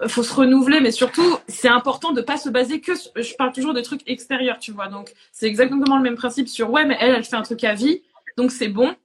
[0.01, 3.51] euh, faut se renouveler, mais surtout, c'est important de pas se baser que je parle
[3.51, 4.87] toujours de trucs extérieurs, tu vois.
[4.87, 7.73] Donc, c'est exactement le même principe sur, ouais, mais elle, elle fait un truc à
[7.73, 8.01] vie,
[8.37, 8.95] donc c'est bon.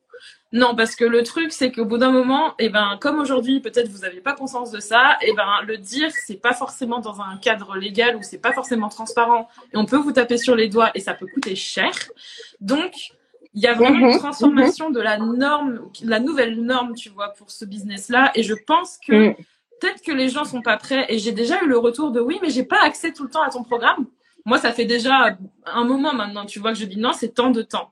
[0.55, 3.89] Non, parce que le truc, c'est qu'au bout d'un moment, eh ben, comme aujourd'hui, peut-être
[3.89, 7.37] vous n'avez pas conscience de ça, eh ben, le dire, c'est pas forcément dans un
[7.39, 10.93] cadre légal ou c'est pas forcément transparent et on peut vous taper sur les doigts
[10.95, 11.91] et ça peut coûter cher.
[12.61, 12.93] Donc,
[13.53, 14.19] il y a vraiment une mhm.
[14.19, 18.31] transformation de la norme, la nouvelle norme, tu vois, pour ce business-là.
[18.37, 19.35] Et je pense que mm.
[19.81, 21.05] peut-être que les gens sont pas prêts.
[21.09, 23.43] Et j'ai déjà eu le retour de oui, mais j'ai pas accès tout le temps
[23.43, 24.07] à ton programme.
[24.45, 25.37] Moi, ça fait déjà
[25.67, 27.91] un moment maintenant, tu vois, que je dis non, c'est tant de temps.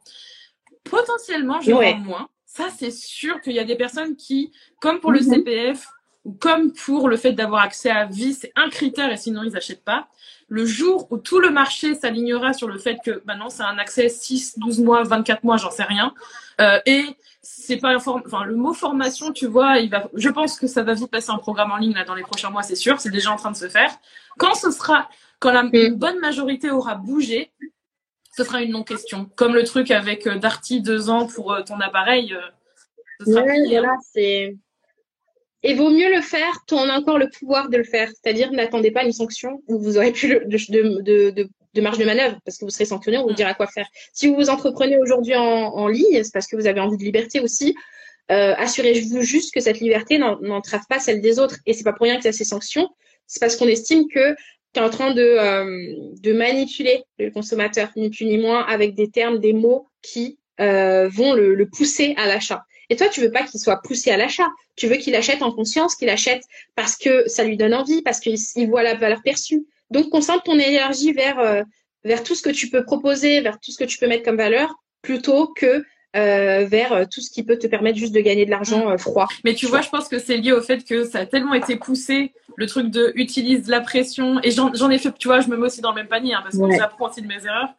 [0.85, 1.95] Potentiellement, je ouais.
[1.95, 5.37] moins ça, c'est sûr qu'il y a des personnes qui, comme pour le mhm.
[5.37, 5.87] CPF,
[6.25, 9.53] ou comme pour le fait d'avoir accès à vie, c'est un critère et sinon ils
[9.53, 10.07] n'achètent pas.
[10.49, 14.11] Le jour où tout le marché s'alignera sur le fait que maintenant c'est un accès
[14.11, 16.13] 6, 12 mois, 24 mois, j'en sais rien.
[16.61, 17.05] Euh, et
[17.41, 20.93] c'est pas enfin le mot formation, tu vois, il va je pense que ça va
[20.93, 23.33] vite passer en programme en ligne là dans les prochains mois, c'est sûr, c'est déjà
[23.33, 23.91] en train de se faire.
[24.37, 25.09] Quand ce sera
[25.41, 27.51] quand la bonne majorité aura bougé,
[28.35, 29.31] ce sera une non-question.
[29.37, 32.35] Comme le truc avec euh, Darty, deux ans pour euh, ton appareil.
[32.35, 32.41] Euh,
[33.21, 34.57] ce sera voilà, c'est.
[35.65, 38.09] Et vaut mieux le faire quand on a encore le pouvoir de le faire.
[38.09, 40.59] C'est-à-dire, n'attendez pas une sanction où vous aurez plus de,
[41.03, 43.37] de, de, de, marge de manœuvre parce que vous serez sanctionné, on vous mm.
[43.37, 43.87] dira quoi faire.
[44.13, 47.05] Si vous vous entreprenez aujourd'hui en, en, ligne, c'est parce que vous avez envie de
[47.05, 47.77] liberté aussi.
[48.33, 51.57] Euh, assurez-vous juste que cette liberté n'entrave pas celle des autres.
[51.67, 52.89] Et c'est pas pour rien qu'il y a ces sanctions.
[53.27, 54.35] C'est parce qu'on estime que
[54.73, 58.95] tu es en train de, euh, de manipuler le consommateur, ni plus ni moins, avec
[58.95, 62.65] des termes, des mots qui euh, vont le, le, pousser à l'achat.
[62.89, 64.49] Et toi, tu veux pas qu'il soit poussé à l'achat.
[64.77, 66.43] Tu veux qu'il achète en conscience, qu'il achète
[66.75, 69.67] parce que ça lui donne envie, parce qu'il voit la valeur perçue.
[69.91, 71.63] Donc, concentre ton énergie vers, euh,
[72.05, 74.37] vers tout ce que tu peux proposer, vers tout ce que tu peux mettre comme
[74.37, 75.85] valeur, plutôt que
[76.15, 78.99] euh, vers euh, tout ce qui peut te permettre juste de gagner de l'argent euh,
[78.99, 79.29] froid.
[79.45, 81.77] Mais tu vois, je pense que c'est lié au fait que ça a tellement été
[81.77, 84.39] poussé, le truc de utilise la pression.
[84.43, 86.41] Et j'en ai fait, tu vois, je me mets aussi dans le même panier, hein,
[86.43, 87.71] parce que j'apprends aussi de mes erreurs.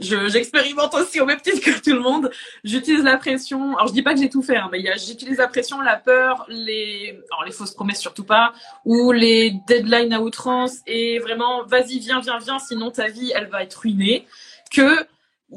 [0.00, 2.32] J'expérimente aussi au même titre que tout le monde.
[2.64, 3.76] J'utilise la pression.
[3.76, 6.44] Alors je dis pas que j'ai tout fait, hein, mais j'utilise la pression, la peur,
[6.48, 8.54] les, alors les fausses promesses surtout pas,
[8.84, 10.78] ou les deadlines à outrance.
[10.88, 14.26] Et vraiment, vas-y, viens, viens, viens, sinon ta vie, elle va être ruinée.
[14.72, 15.06] Que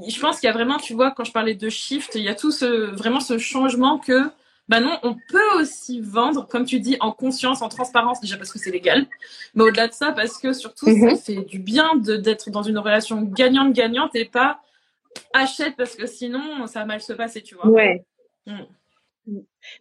[0.07, 2.29] je pense qu'il y a vraiment, tu vois, quand je parlais de shift, il y
[2.29, 2.65] a tout ce,
[2.95, 4.29] vraiment ce changement que
[4.67, 8.51] Bah non, on peut aussi vendre, comme tu dis, en conscience, en transparence, déjà parce
[8.51, 9.05] que c'est légal.
[9.53, 11.17] Mais au-delà de ça, parce que surtout, ça Mhm.
[11.17, 14.59] fait du bien d'être dans une relation gagnante-gagnante et pas
[15.33, 17.67] achète parce que sinon, ça va mal se passer, tu vois.
[17.67, 18.03] Ouais.
[18.47, 18.61] Mm.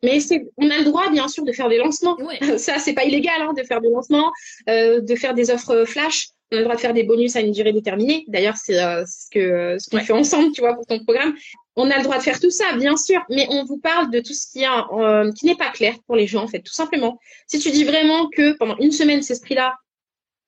[0.03, 2.17] Mais c'est, on a le droit, bien sûr, de faire des lancements.
[2.17, 2.39] Ouais.
[2.59, 4.33] Ça, c'est pas illégal, hein, de faire des lancements,
[4.69, 6.29] euh, de faire des offres flash.
[6.53, 8.25] On a le droit de faire des bonus à une durée déterminée.
[8.29, 10.05] D'ailleurs, c'est euh, ce que euh, ce qu'on Ouais.
[10.05, 11.35] fait ensemble, tu vois, pour ton programme.
[11.77, 14.21] On a le droit de faire tout ça, bien sûr, mais on vous parle de
[14.21, 16.73] tout ce qui, a, euh, qui n'est pas clair pour les gens, en fait, tout
[16.73, 17.19] simplement.
[17.49, 19.75] Si tu dis vraiment que pendant une semaine, c'est ce prix-là,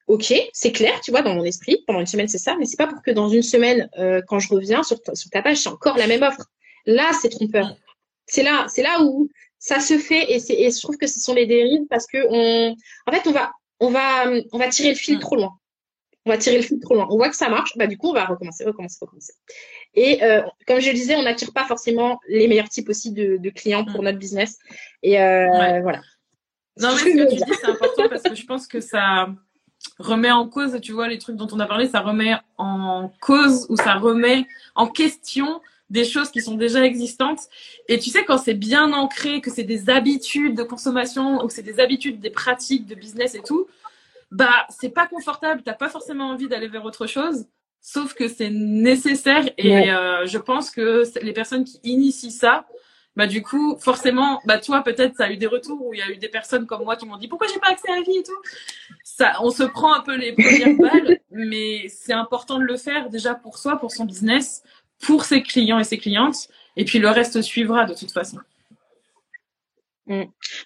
[0.07, 2.77] ok, c'est clair, tu vois, dans mon esprit, pendant une semaine, c'est ça, mais c'est
[2.77, 5.57] pas pour que dans une semaine, euh, quand je reviens sur ta, sur ta page,
[5.57, 6.47] c'est encore la même offre.
[6.85, 7.75] Là, c'est trompeur.
[8.27, 11.47] C'est là, c'est là où ça se fait et, je trouve que ce sont les
[11.47, 12.75] dérives parce que on,
[13.07, 15.21] en fait, on va, on va, on va tirer le fil Mm.
[15.21, 15.53] trop loin.
[16.25, 17.07] On va tirer le fil trop loin.
[17.11, 19.33] On voit que ça marche, bah du coup, on va recommencer, recommencer, recommencer.
[19.95, 23.37] Et euh, comme je le disais, on n'attire pas forcément les meilleurs types aussi de,
[23.37, 24.05] de clients pour Mm.
[24.05, 24.59] notre business.
[25.03, 25.81] Et euh, Ouais.
[25.83, 26.01] voilà.
[26.79, 29.29] Non, mais ce que tu dis, c'est important parce que je pense que ça
[29.99, 33.67] remet en cause, tu vois, les trucs dont on a parlé, ça remet en cause
[33.71, 35.61] ou ça remet en question
[35.91, 37.41] des choses qui sont déjà existantes.
[37.89, 41.53] Et tu sais, quand c'est bien ancré, que c'est des habitudes de consommation ou que
[41.53, 43.67] c'est des habitudes, des pratiques de business et tout,
[44.31, 45.63] bah, c'est pas confortable.
[45.65, 47.47] T'as pas forcément envie d'aller vers autre chose.
[47.81, 49.91] Sauf que c'est nécessaire et Ouais.
[49.91, 52.67] euh, je pense que les personnes qui initient ça,
[53.15, 56.03] bah du coup, forcément, bah toi peut-être ça a eu des retours où il y
[56.03, 58.03] a eu des personnes comme moi qui m'ont dit pourquoi j'ai pas accès à la
[58.03, 58.41] vie et tout?
[59.05, 63.09] Ça, on se prend un peu les premières balles, mais c'est important de le faire
[63.09, 64.63] déjà pour soi, pour son business,
[65.01, 68.39] pour ses clients et ses clientes, et puis le reste suivra de toute façon.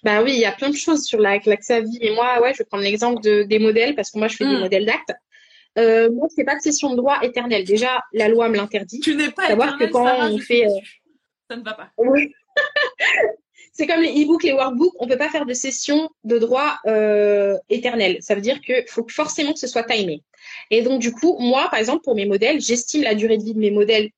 [0.03, 1.99] Bah oui, il y a plein de choses sur la- l'accès à vie.
[2.03, 4.45] Et moi, ouais, je vais prendre l'exemple de, des modèles parce que moi, je fais
[4.45, 4.61] des Mm.
[4.61, 5.13] modèles d'actes.
[5.79, 7.65] Euh, moi, je fais pas de cession de droit éternelle.
[7.65, 9.01] Déjà, la loi me l'interdit.
[9.01, 10.71] Tu n'es pas Savoir que quand Sarah, on fait, euh.
[11.49, 11.89] Ça ne va pas.
[11.97, 12.35] Oui.
[13.73, 17.57] C'est comme les e-books, les workbooks, on peut pas faire de cession de droit euh,
[17.71, 18.19] éternelle.
[18.21, 20.23] Ça veut dire que faut que forcément que ce soit timé.
[20.71, 23.55] Et donc du coup, moi, par exemple, pour mes modèles, j'estime la durée de vie
[23.55, 24.11] de mes modèles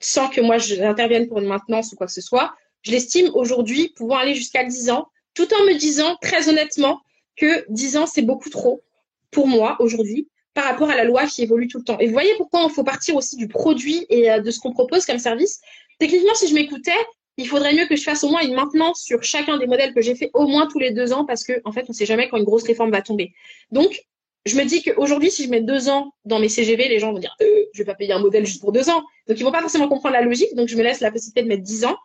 [0.00, 2.54] sans que moi j'intervienne pour une maintenance ou quoi que ce soit.
[2.82, 7.00] Je l'estime aujourd'hui pouvant aller jusqu'à 10 ans, tout en me disant très honnêtement
[7.36, 8.82] que 10 ans c'est beaucoup trop
[9.30, 11.98] pour moi aujourd'hui par rapport à la loi qui évolue tout le temps.
[11.98, 14.72] Et vous voyez pourquoi il faut partir aussi du produit et euh, de ce qu'on
[14.72, 15.60] propose comme service.
[15.98, 16.90] Techniquement, si je m'écoutais,
[17.36, 20.00] il faudrait mieux que je fasse au moins une maintenance sur chacun des modèles que
[20.00, 22.28] j'ai fait au moins tous les deux ans parce que en fait, on sait jamais
[22.28, 23.32] quand une grosse réforme va tomber.
[23.70, 24.04] Donc,
[24.48, 27.18] je me dis qu'aujourd'hui, si je mets deux ans dans mes CGV, les gens vont
[27.18, 29.02] dire euh, je vais pas payer un modèle juste pour deux ans.
[29.26, 30.54] Donc, ils vont pas forcément comprendre la logique.
[30.54, 31.96] Donc, je me laisse la possibilité de mettre dix ans.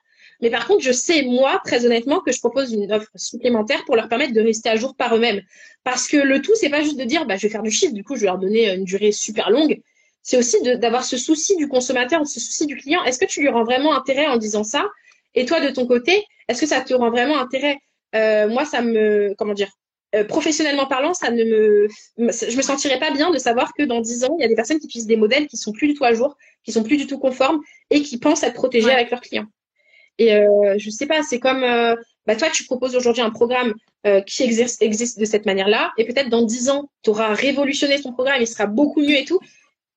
[0.41, 3.95] Mais par contre, je sais, moi, très honnêtement, que je propose une offre supplémentaire pour
[3.95, 5.41] leur permettre de rester à jour par eux-mêmes.
[5.83, 7.93] Parce que le tout, c'est pas juste de dire, bah, je vais faire du chiffre,
[7.93, 9.79] du coup, je vais leur donner une durée super longue.
[10.21, 13.03] C'est aussi d'avoir ce souci du consommateur, ce souci du client.
[13.03, 14.89] Est-ce que tu lui rends vraiment intérêt en disant ça?
[15.35, 17.77] Et toi, de ton côté, est-ce que ça te rend vraiment intérêt?
[18.15, 19.69] Euh, Moi, ça me, comment dire,
[20.15, 21.87] euh, professionnellement parlant, ça ne me,
[22.17, 24.55] je me sentirais pas bien de savoir que dans dix ans, il y a des
[24.55, 26.97] personnes qui utilisent des modèles qui sont plus du tout à jour, qui sont plus
[26.97, 28.93] du tout conformes et qui pensent être protégés Ouais.
[28.93, 29.47] avec leurs clients.
[30.19, 31.95] Et euh, je sais pas, c'est comme, euh,
[32.27, 33.73] bah toi, tu proposes aujourd'hui un programme
[34.05, 37.99] euh, qui exerce, existe de cette manière-là, et peut-être dans dix ans, tu auras révolutionné
[37.99, 39.39] ton programme, il sera beaucoup mieux et tout.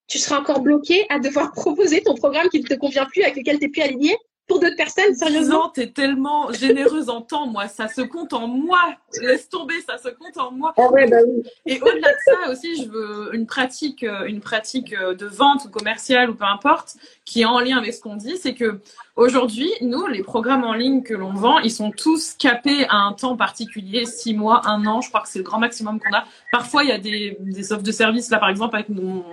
[0.08, 3.36] Tu seras encore bloqué à devoir proposer ton programme qui ne te convient plus, avec
[3.36, 4.16] lequel tu n'es plus aligné?
[4.46, 5.64] Pour d'autres personnes, sérieusement.
[5.64, 7.66] Non, t'es tellement généreuse en temps, moi.
[7.68, 8.78] Ça se compte en moi.
[9.20, 10.72] Laisse tomber, ça se compte en moi.
[10.76, 11.42] Ah ouais, bah oui.
[11.66, 15.64] Et au-delà de ça aussi, je veux une pratique, euh, une pratique euh, de vente
[15.64, 18.80] ou commerciale ou peu importe, qui est en lien avec ce qu'on dit, c'est que
[19.16, 23.12] aujourd'hui, nous, les programmes en ligne que l'on vend, ils sont tous capés à un
[23.14, 25.00] temps particulier, six mois, un an.
[25.00, 26.24] Je crois que c'est le grand maximum qu'on a.
[26.52, 28.30] Parfois, il y a des, des offres de service.
[28.30, 29.24] Là, par exemple, avec mon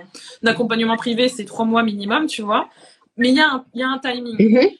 [0.44, 2.68] accompagnement privé, c'est trois mois minimum, tu vois.
[3.16, 4.70] Mais il y a un, il y a un timing Mhm.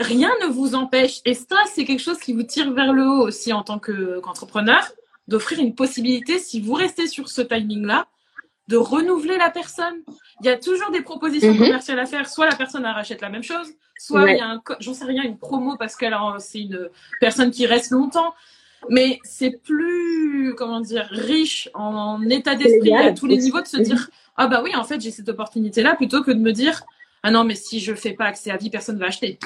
[0.00, 3.22] Rien ne vous empêche, et ça, c'est quelque chose qui vous tire vers le haut
[3.26, 4.90] aussi en tant que- qu'entrepreneur,
[5.28, 8.06] d'offrir une possibilité, si vous restez sur ce timing-là,
[8.68, 10.02] de renouveler la personne.
[10.40, 11.58] Il y a toujours des propositions Mhm.
[11.58, 12.28] commerciales à faire.
[12.28, 14.34] Soit la personne elle rachète la même chose, soit Ouais.
[14.34, 16.88] il y a j'en sais rien, une promo parce qu'elle c'est une
[17.20, 18.32] personne qui reste longtemps.
[18.88, 23.76] Mais c'est plus, comment dire, riche en état d'esprit à tous les niveaux de se
[23.76, 23.82] Mhm.
[23.82, 26.82] dire, ah bah oui, en fait, j'ai cette opportunité-là, plutôt que de me dire,
[27.22, 29.38] ah non, mais si je fais pas accès à vie, personne va acheter.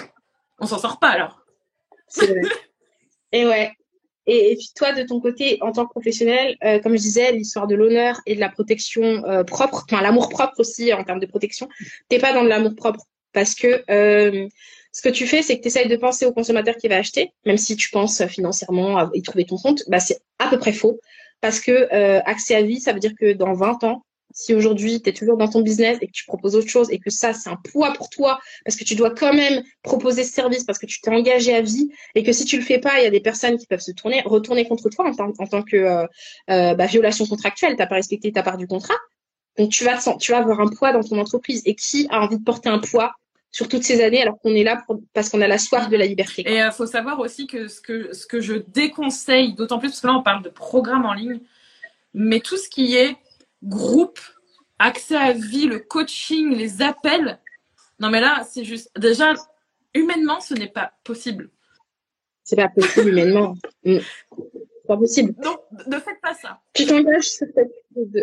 [0.59, 1.45] On s'en sort pas alors.
[3.33, 3.73] Et ouais.
[4.27, 7.67] Et, puis toi, de ton côté, en tant que professionnel, euh, comme je disais, l'histoire
[7.67, 11.27] de l'honneur et de la protection euh, propre, enfin l'amour propre aussi en termes de
[11.27, 11.69] protection,
[12.09, 14.49] t'es pas dans de l'amour propre parce que euh,
[14.93, 17.33] ce que tu fais, c'est que tu essayes de penser au consommateur qui va acheter,
[17.45, 20.73] même si tu penses financièrement à y trouver ton compte, bah c'est à peu près
[20.73, 21.01] faux
[21.41, 21.93] parce que
[22.25, 25.37] accès à vie, ça veut dire que dans 20 ans, si aujourd'hui tu es toujours
[25.37, 27.93] dans ton business et que tu proposes autre chose et que ça, c'est un poids
[27.93, 31.11] pour toi parce que tu dois quand même proposer ce service parce que tu t'es
[31.11, 33.57] engagé à vie et que si tu le fais pas, il y a des personnes
[33.57, 36.07] qui peuvent se tourner, retourner contre toi en, tant que euh,
[36.51, 38.97] euh, bah, violation contractuelle, t'as pas respecté ta part du contrat.
[39.57, 41.63] Donc tu vas, tu vas avoir un poids dans ton entreprise.
[41.65, 43.13] Et qui a envie de porter un poids
[43.53, 46.07] sur toutes ces années alors qu'on est là parce qu'on a la soif de la
[46.07, 46.43] liberté.
[46.43, 49.91] Et il euh, faut savoir aussi que ce, que ce que je déconseille, d'autant plus
[49.91, 51.39] parce que là on parle de programmes en ligne,
[52.15, 53.17] mais tout ce qui est
[53.65, 54.21] groupe,
[54.79, 57.41] accès à vie, le coaching, les appels,
[57.99, 59.35] non mais là c'est juste déjà
[59.95, 61.51] humainement ce n'est pas possible.
[62.43, 63.55] C'est pas possible humainement.
[63.85, 63.99] Mm.
[64.87, 65.35] pas possible.
[65.43, 66.61] Donc, ne faites pas ça.
[66.75, 67.73] Tu t'engages sur cette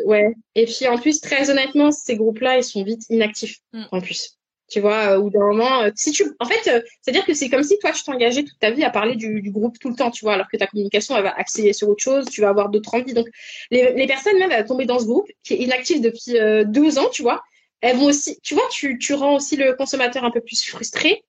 [0.06, 0.36] Ouais.
[0.54, 3.62] Et puis, en plus, très honnêtement, ces groupes-là, ils sont vite inactifs.
[3.74, 3.84] Mm.
[3.92, 4.38] En plus
[4.72, 7.50] tu vois, euh, ou d'un moment, euh, si tu, en fait, euh, c'est-à-dire que c'est
[7.50, 9.96] comme si toi, tu t'engageais toute ta vie à parler du, du, groupe tout le
[9.96, 12.50] temps, tu vois, alors que ta communication, elle va axer sur autre chose, tu vas
[12.50, 13.14] avoir d'autres envies.
[13.14, 13.28] Donc,
[13.70, 16.98] les, les personnes même, elles vont tomber dans ce groupe qui est inactif depuis deux
[16.98, 17.42] ans, tu vois,
[17.82, 21.24] elles vont aussi, tu vois, tu, tu rends aussi le consommateur un peu plus frustré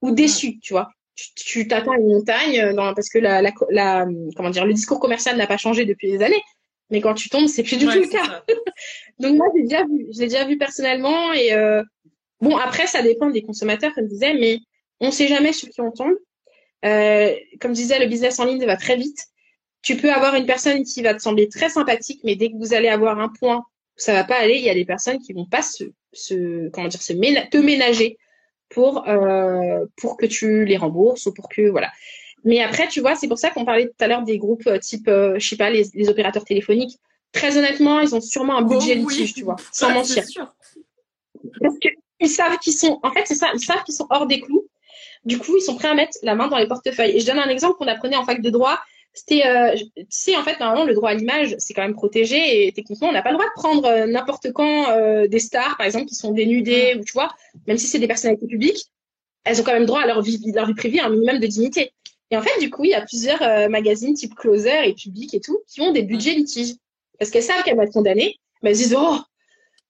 [0.00, 0.88] ou déçu, tu vois.
[1.34, 5.00] Tu t'attends à une montagne dans, parce que la, la, la, comment dire, le discours
[5.00, 6.42] commercial n'a pas changé depuis des années.
[6.90, 8.44] Mais quand tu tombes, c'est plus du tout le cas.
[9.18, 11.82] Donc moi, j'ai déjà vu, je l'ai déjà vu personnellement et euh,
[12.40, 14.60] Bon, après, ça dépend des consommateurs, comme je disais, mais
[15.00, 16.14] on ne sait jamais sur qui on tombe.
[16.84, 19.26] Euh, comme je disais, le business en ligne va très vite.
[19.82, 22.74] Tu peux avoir une personne qui va te sembler très sympathique, mais dès que vous
[22.74, 23.62] allez avoir un point où
[23.96, 26.88] ça va pas aller, il y a des personnes qui vont pas se, se comment
[26.88, 28.18] dire, se te ménager
[28.68, 31.92] pour euh, pour que tu les rembourses ou pour que voilà.
[32.44, 34.78] Mais après, tu vois, c'est pour ça qu'on parlait tout à l'heure des groupes euh,
[34.78, 36.98] type, euh, je sais pas, les, les, opérateurs téléphoniques.
[37.32, 40.24] Très honnêtement, ils ont sûrement un budget oh, litige, tu vois, sans mentir.
[41.60, 41.88] Parce que
[42.20, 44.66] ils savent qu'ils sont, en fait, c'est ça, ils savent qu'ils sont hors des clous.
[45.24, 47.16] Du coup, ils sont prêts à mettre la main dans les portefeuilles.
[47.16, 48.78] Et je donne un exemple qu'on apprenait en fac de droit.
[49.12, 52.66] C'était, euh, tu sais, en fait, normalement, le droit à l'image, c'est quand même protégé
[52.66, 55.76] et techniquement, on n'a pas le droit de prendre euh, n'importe quand euh, des stars,
[55.78, 57.30] par exemple, qui sont dénudées ou tu vois,
[57.66, 58.86] même si c'est des personnalités publiques,
[59.44, 61.92] elles ont quand même droit à leur vie, leur vie privée, un minimum de dignité.
[62.30, 65.32] Et en fait, du coup, il y a plusieurs euh, magazines type Closer et Public
[65.34, 66.74] et tout qui ont des budgets litiges
[67.18, 68.36] parce qu'elles savent qu'elles vont être condamnées.
[68.62, 69.18] Mais elles disent oh,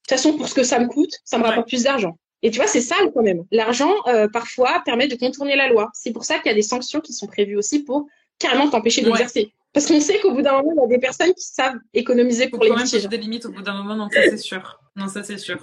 [0.06, 2.18] toute façon, pour ce que ça me coûte, ça me rapporte plus d'argent.
[2.42, 3.44] Et tu vois, c'est ça quand même.
[3.50, 5.90] L'argent, euh, parfois, permet de contourner la loi.
[5.94, 8.06] C'est pour ça qu'il y a des sanctions qui sont prévues aussi pour
[8.38, 9.52] carrément t'empêcher d'exercer.
[9.72, 12.48] Parce qu'on sait qu'au bout d'un moment, il y a des personnes qui savent économiser
[12.48, 14.80] pour les quand même des limites au bout d'un moment, non, ça c'est sûr.
[14.94, 15.58] Non, ça c'est sûr.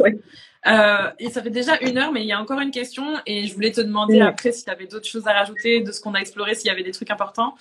[0.66, 3.48] Euh, et ça fait déjà une heure, mais il y a encore une question et
[3.48, 6.14] je voulais te demander après si tu avais d'autres choses à rajouter de ce qu'on
[6.14, 7.56] a exploré, s'il y avait des trucs importants.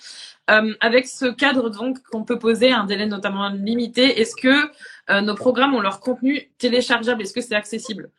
[0.49, 4.71] Euh, avec ce cadre donc qu'on peut poser, un délai notamment limité, est-ce que
[5.09, 7.21] euh, nos programmes ont leur contenu téléchargeable?
[7.21, 8.09] Est-ce que c'est accessible?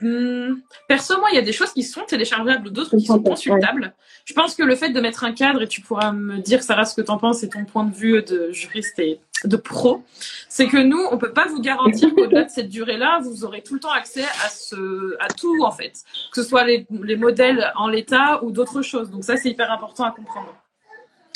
[0.00, 0.60] Hmm.
[0.88, 3.94] perso, moi, il y a des choses qui sont téléchargeables, d'autres qui sont consultables.
[4.24, 6.84] Je pense que le fait de mettre un cadre, et tu pourras me dire, Sarah,
[6.84, 10.02] ce que tu en penses et ton point de vue de juriste et de pro,
[10.48, 13.74] c'est que nous, on peut pas vous garantir qu'au-delà de cette durée-là, vous aurez tout
[13.74, 15.92] le temps accès à ce, à tout, en fait.
[16.32, 19.10] Que ce soit les, les modèles en l'état ou d'autres choses.
[19.10, 20.54] Donc ça, c'est hyper important à comprendre.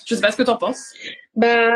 [0.07, 0.93] Je sais pas ce que tu en penses.
[1.35, 1.75] Bah,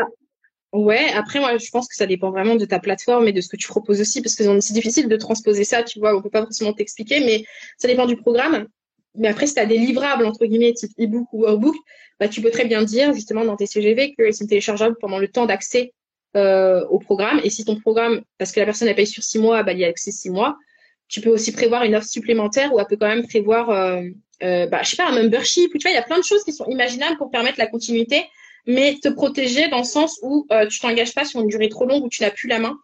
[0.71, 3.49] Ouais, après moi je pense que ça dépend vraiment de ta plateforme et de ce
[3.49, 6.29] que tu proposes aussi parce que c'est difficile de transposer ça, tu vois, on peut
[6.29, 7.43] pas forcément t'expliquer, mais
[7.77, 8.67] ça dépend du programme.
[9.15, 11.75] Mais après, si tu des livrables entre guillemets type e-book ou workbook,
[12.19, 15.27] bah, tu peux très bien dire justement dans tes CGV qu'ils sont téléchargeables pendant le
[15.27, 15.93] temps d'accès
[16.37, 17.41] euh, au programme.
[17.43, 19.79] Et si ton programme, parce que la personne a payé sur six mois, bah, il
[19.79, 20.57] y a accès six mois,
[21.07, 24.03] tu peux aussi prévoir une offre supplémentaire ou elle peut quand même prévoir, euh,
[24.43, 25.73] euh, bah, je sais pas, un membership.
[25.73, 27.67] Ou, tu vois, il y a plein de choses qui sont imaginables pour permettre la
[27.67, 28.23] continuité
[28.69, 31.87] mais te protéger dans le sens où euh, tu t'engages pas sur une durée trop
[31.87, 32.77] longue où tu n'as plus la main.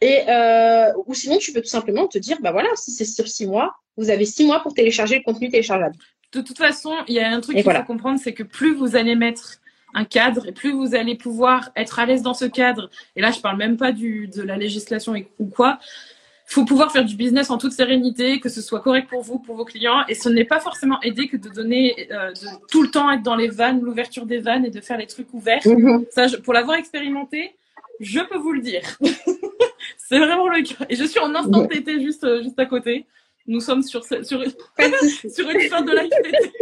[0.00, 3.28] Et euh, ou sinon, tu peux tout simplement te dire, bah voilà, si c'est sur
[3.28, 5.94] six mois, vous avez six mois pour télécharger le contenu téléchargeable.
[6.32, 8.96] De toute façon, il y a un truc qu'il faut comprendre, c'est que plus vous
[8.96, 9.60] allez mettre
[9.94, 13.30] un cadre et plus vous allez pouvoir être à l'aise dans ce cadre, et là
[13.30, 15.78] je parle même pas du, de la législation ou quoi,
[16.48, 19.56] faut pouvoir faire du business en toute sérénité, que ce soit correct pour vous, pour
[19.56, 20.04] vos clients.
[20.08, 23.22] Et ce n'est pas forcément aidé que de donner, euh, de tout le temps être
[23.22, 25.60] dans les vannes, l'ouverture des vannes et de faire les trucs ouverts.
[25.66, 26.06] Mhm.
[26.10, 27.56] Ça, pour l'avoir expérimenté,
[27.98, 28.82] je peux vous le dire.
[29.98, 30.86] c'est vraiment le cas.
[30.88, 33.06] Et je suis en instant TT juste, euh, juste à côté.
[33.48, 36.52] Nous sommes sur, sur, sur une fin de live TT.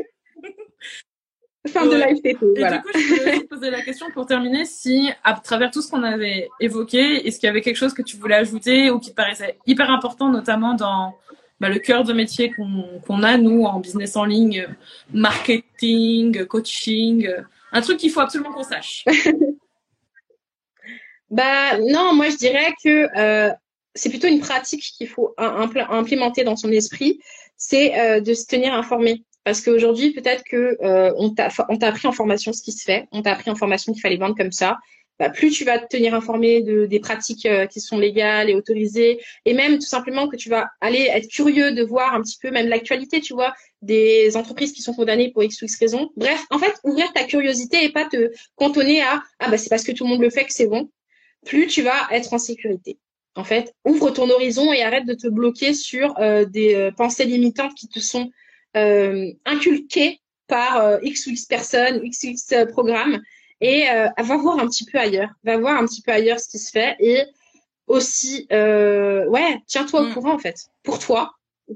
[1.67, 2.55] Fin de live Et du coup,
[2.95, 6.49] je voulais te poser la question pour terminer si, à travers tout ce qu'on avait
[6.61, 9.59] évoqué, est-ce qu'il y avait quelque chose que tu voulais ajouter ou qui te paraissait
[9.67, 11.15] hyper important, notamment dans
[11.61, 14.69] bah, le cœur de métier qu'on a, nous, en business en ligne,
[15.13, 17.31] marketing, coaching,
[17.73, 19.05] un truc qu'il faut absolument qu'on sache?
[21.31, 23.53] Bah non, moi je dirais que euh,
[23.95, 27.19] c'est plutôt une pratique qu'il faut implémenter dans son esprit,
[27.57, 29.25] c'est euh, de se tenir informé.
[29.45, 31.49] Parce qu'aujourd'hui, peut-être que euh, on t'a
[31.87, 34.35] appris en formation ce qui se fait, on t'a appris en formation qu'il fallait vendre
[34.37, 34.79] comme ça,
[35.19, 38.55] bah, plus tu vas te tenir informé de, des pratiques euh, qui sont légales et
[38.55, 42.39] autorisées, et même tout simplement que tu vas aller être curieux de voir un petit
[42.41, 46.11] peu même l'actualité, tu vois, des entreprises qui sont condamnées pour X ou X raison.
[46.17, 49.85] Bref, en fait, ouvrir ta curiosité et pas te cantonner à ah bah c'est parce
[49.85, 50.91] que tout le monde le fait que c'est bon.
[51.47, 52.99] Plus tu vas être en sécurité.
[53.37, 57.25] En fait, ouvre ton horizon et arrête de te bloquer sur euh, des euh, pensées
[57.25, 58.31] limitantes qui te sont
[58.75, 63.21] inculquées par X ou X personnes, X ou X programmes.
[63.61, 66.49] Et euh, va voir un petit peu ailleurs, va voir un petit peu ailleurs ce
[66.49, 66.97] qui se fait.
[66.99, 67.23] Et
[67.87, 70.15] aussi, euh, ouais, tiens-toi au mm.
[70.15, 71.33] courant en fait, pour toi,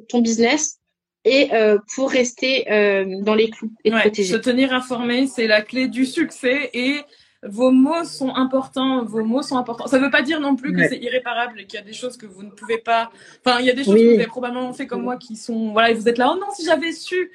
[0.09, 0.79] ton business.
[1.25, 5.63] Et euh, pour rester euh, dans les clous et ouais, Se tenir informé, c'est la
[5.63, 6.71] clé du succès.
[6.73, 7.01] Et
[7.45, 9.87] vos mots sont importants, vos mots sont importants.
[9.87, 11.93] Ça ne veut pas dire non plus que c'est irréparable et qu'il y a des
[11.93, 13.11] choses que vous ne pouvez pas.
[13.45, 15.73] Enfin, il y a des choses que vous avez probablement fait comme moi qui sont.
[15.73, 17.31] Voilà, et vous êtes là, oh non, si j'avais su.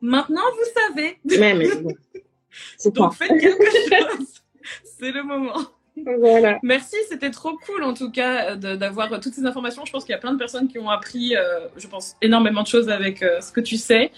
[0.00, 1.18] Maintenant, vous savez.
[1.24, 1.68] Mais, mais
[2.92, 4.42] Donc faites quelque chose.
[4.84, 5.58] C'est le moment.
[6.04, 6.58] Voilà.
[6.62, 9.84] Merci, c'était trop cool en tout cas d'avoir toutes ces informations.
[9.84, 12.62] Je pense qu'il y a plein de personnes qui ont appris, euh, je pense, énormément
[12.62, 14.10] de choses avec euh, ce que tu sais.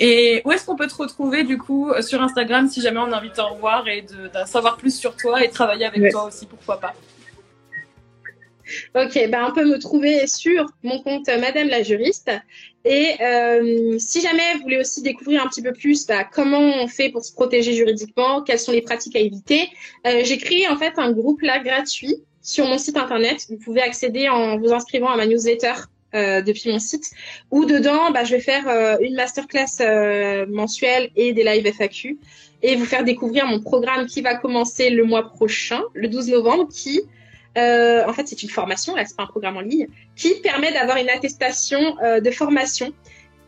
[0.00, 3.18] Et où est-ce qu'on peut te retrouver du coup sur Instagram si jamais on a
[3.18, 6.24] envie de te revoir et de, de savoir plus sur toi et travailler avec toi
[6.24, 6.94] aussi, pourquoi pas?
[8.96, 12.30] Ok, ben on peut me trouver sur mon compte Madame la juriste.
[12.88, 16.86] Et euh, si jamais vous voulez aussi découvrir un petit peu plus bah, comment on
[16.86, 19.68] fait pour se protéger juridiquement, quelles sont les pratiques à éviter,
[20.06, 23.44] euh, j'ai créé en fait un groupe là gratuit sur mon site internet.
[23.50, 25.72] Vous pouvez accéder en vous inscrivant à ma newsletter
[26.14, 27.10] euh, depuis mon site,
[27.50, 28.68] où dedans, bah, je vais faire
[29.00, 32.18] une masterclass mensuelle et des live FAQ,
[32.62, 36.68] et vous faire découvrir mon programme qui va commencer le mois prochain, le 12 novembre,
[36.72, 37.00] qui
[37.56, 40.72] euh, en fait, c'est une formation, là, c'est pas un programme en ligne, qui permet
[40.72, 42.92] d'avoir une attestation euh, de formation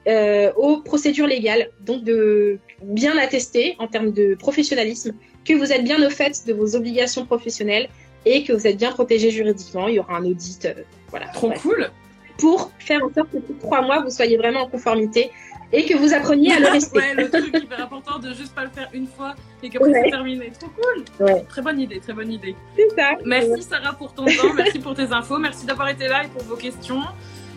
[0.06, 5.12] euh, aux procédures légales, donc de bien attester en termes de professionnalisme
[5.44, 7.88] que vous êtes bien au fait de vos obligations professionnelles
[8.24, 9.88] et que vous êtes bien protégé juridiquement.
[9.88, 10.74] Il y aura un audit, euh,
[11.10, 11.26] voilà.
[11.28, 11.90] Trop cool.
[12.38, 15.30] Pour faire en sorte que tous trois mois vous soyez vraiment en conformité
[15.72, 16.98] et que vous appreniez à le rester.
[16.98, 20.02] ouais, le truc hyper important de juste pas le faire une fois et qu'après ouais.
[20.04, 20.52] c'est terminé.
[20.58, 21.04] Trop cool.
[21.26, 21.44] Ouais.
[21.48, 22.54] Très bonne idée, très bonne idée.
[22.76, 23.12] C'est ça.
[23.24, 26.42] Merci Sarah pour ton temps, merci pour tes infos, merci d'avoir été là et pour
[26.42, 27.02] vos questions.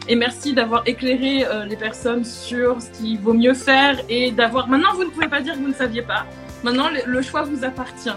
[0.08, 4.68] Et merci d'avoir éclairé euh, les personnes sur ce qu'il vaut mieux faire et d'avoir.
[4.68, 6.26] Maintenant, vous ne pouvez pas dire que vous ne saviez pas.
[6.64, 8.10] Maintenant, le, le choix vous appartient.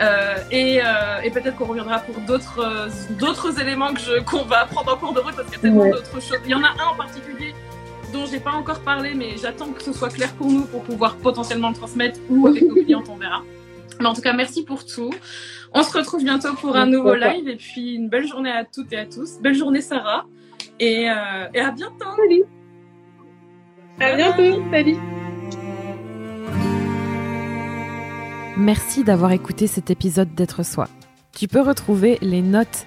[0.00, 4.42] Euh, et, euh, et peut-être qu'on reviendra pour d'autres euh, d'autres éléments que je qu'on
[4.44, 5.90] va prendre en cours de route parce qu'il y a tellement ouais.
[5.92, 6.40] d'autres choses.
[6.44, 7.53] Il y en a un en particulier
[8.14, 11.16] dont j'ai pas encore parlé, mais j'attends que ce soit clair pour nous pour pouvoir
[11.16, 13.42] potentiellement le transmettre ou avec nos clients, on verra.
[14.00, 15.12] Mais en tout cas, merci pour tout.
[15.72, 18.92] On se retrouve bientôt pour un nouveau live et puis une belle journée à toutes
[18.92, 19.40] et à tous.
[19.40, 20.26] Belle journée Sarah
[20.78, 22.06] et, euh, et à bientôt.
[22.16, 22.44] Salut.
[24.00, 24.62] À bientôt.
[24.70, 24.96] Salut.
[28.56, 30.88] Merci d'avoir écouté cet épisode d'être soi.
[31.36, 32.86] Tu peux retrouver les notes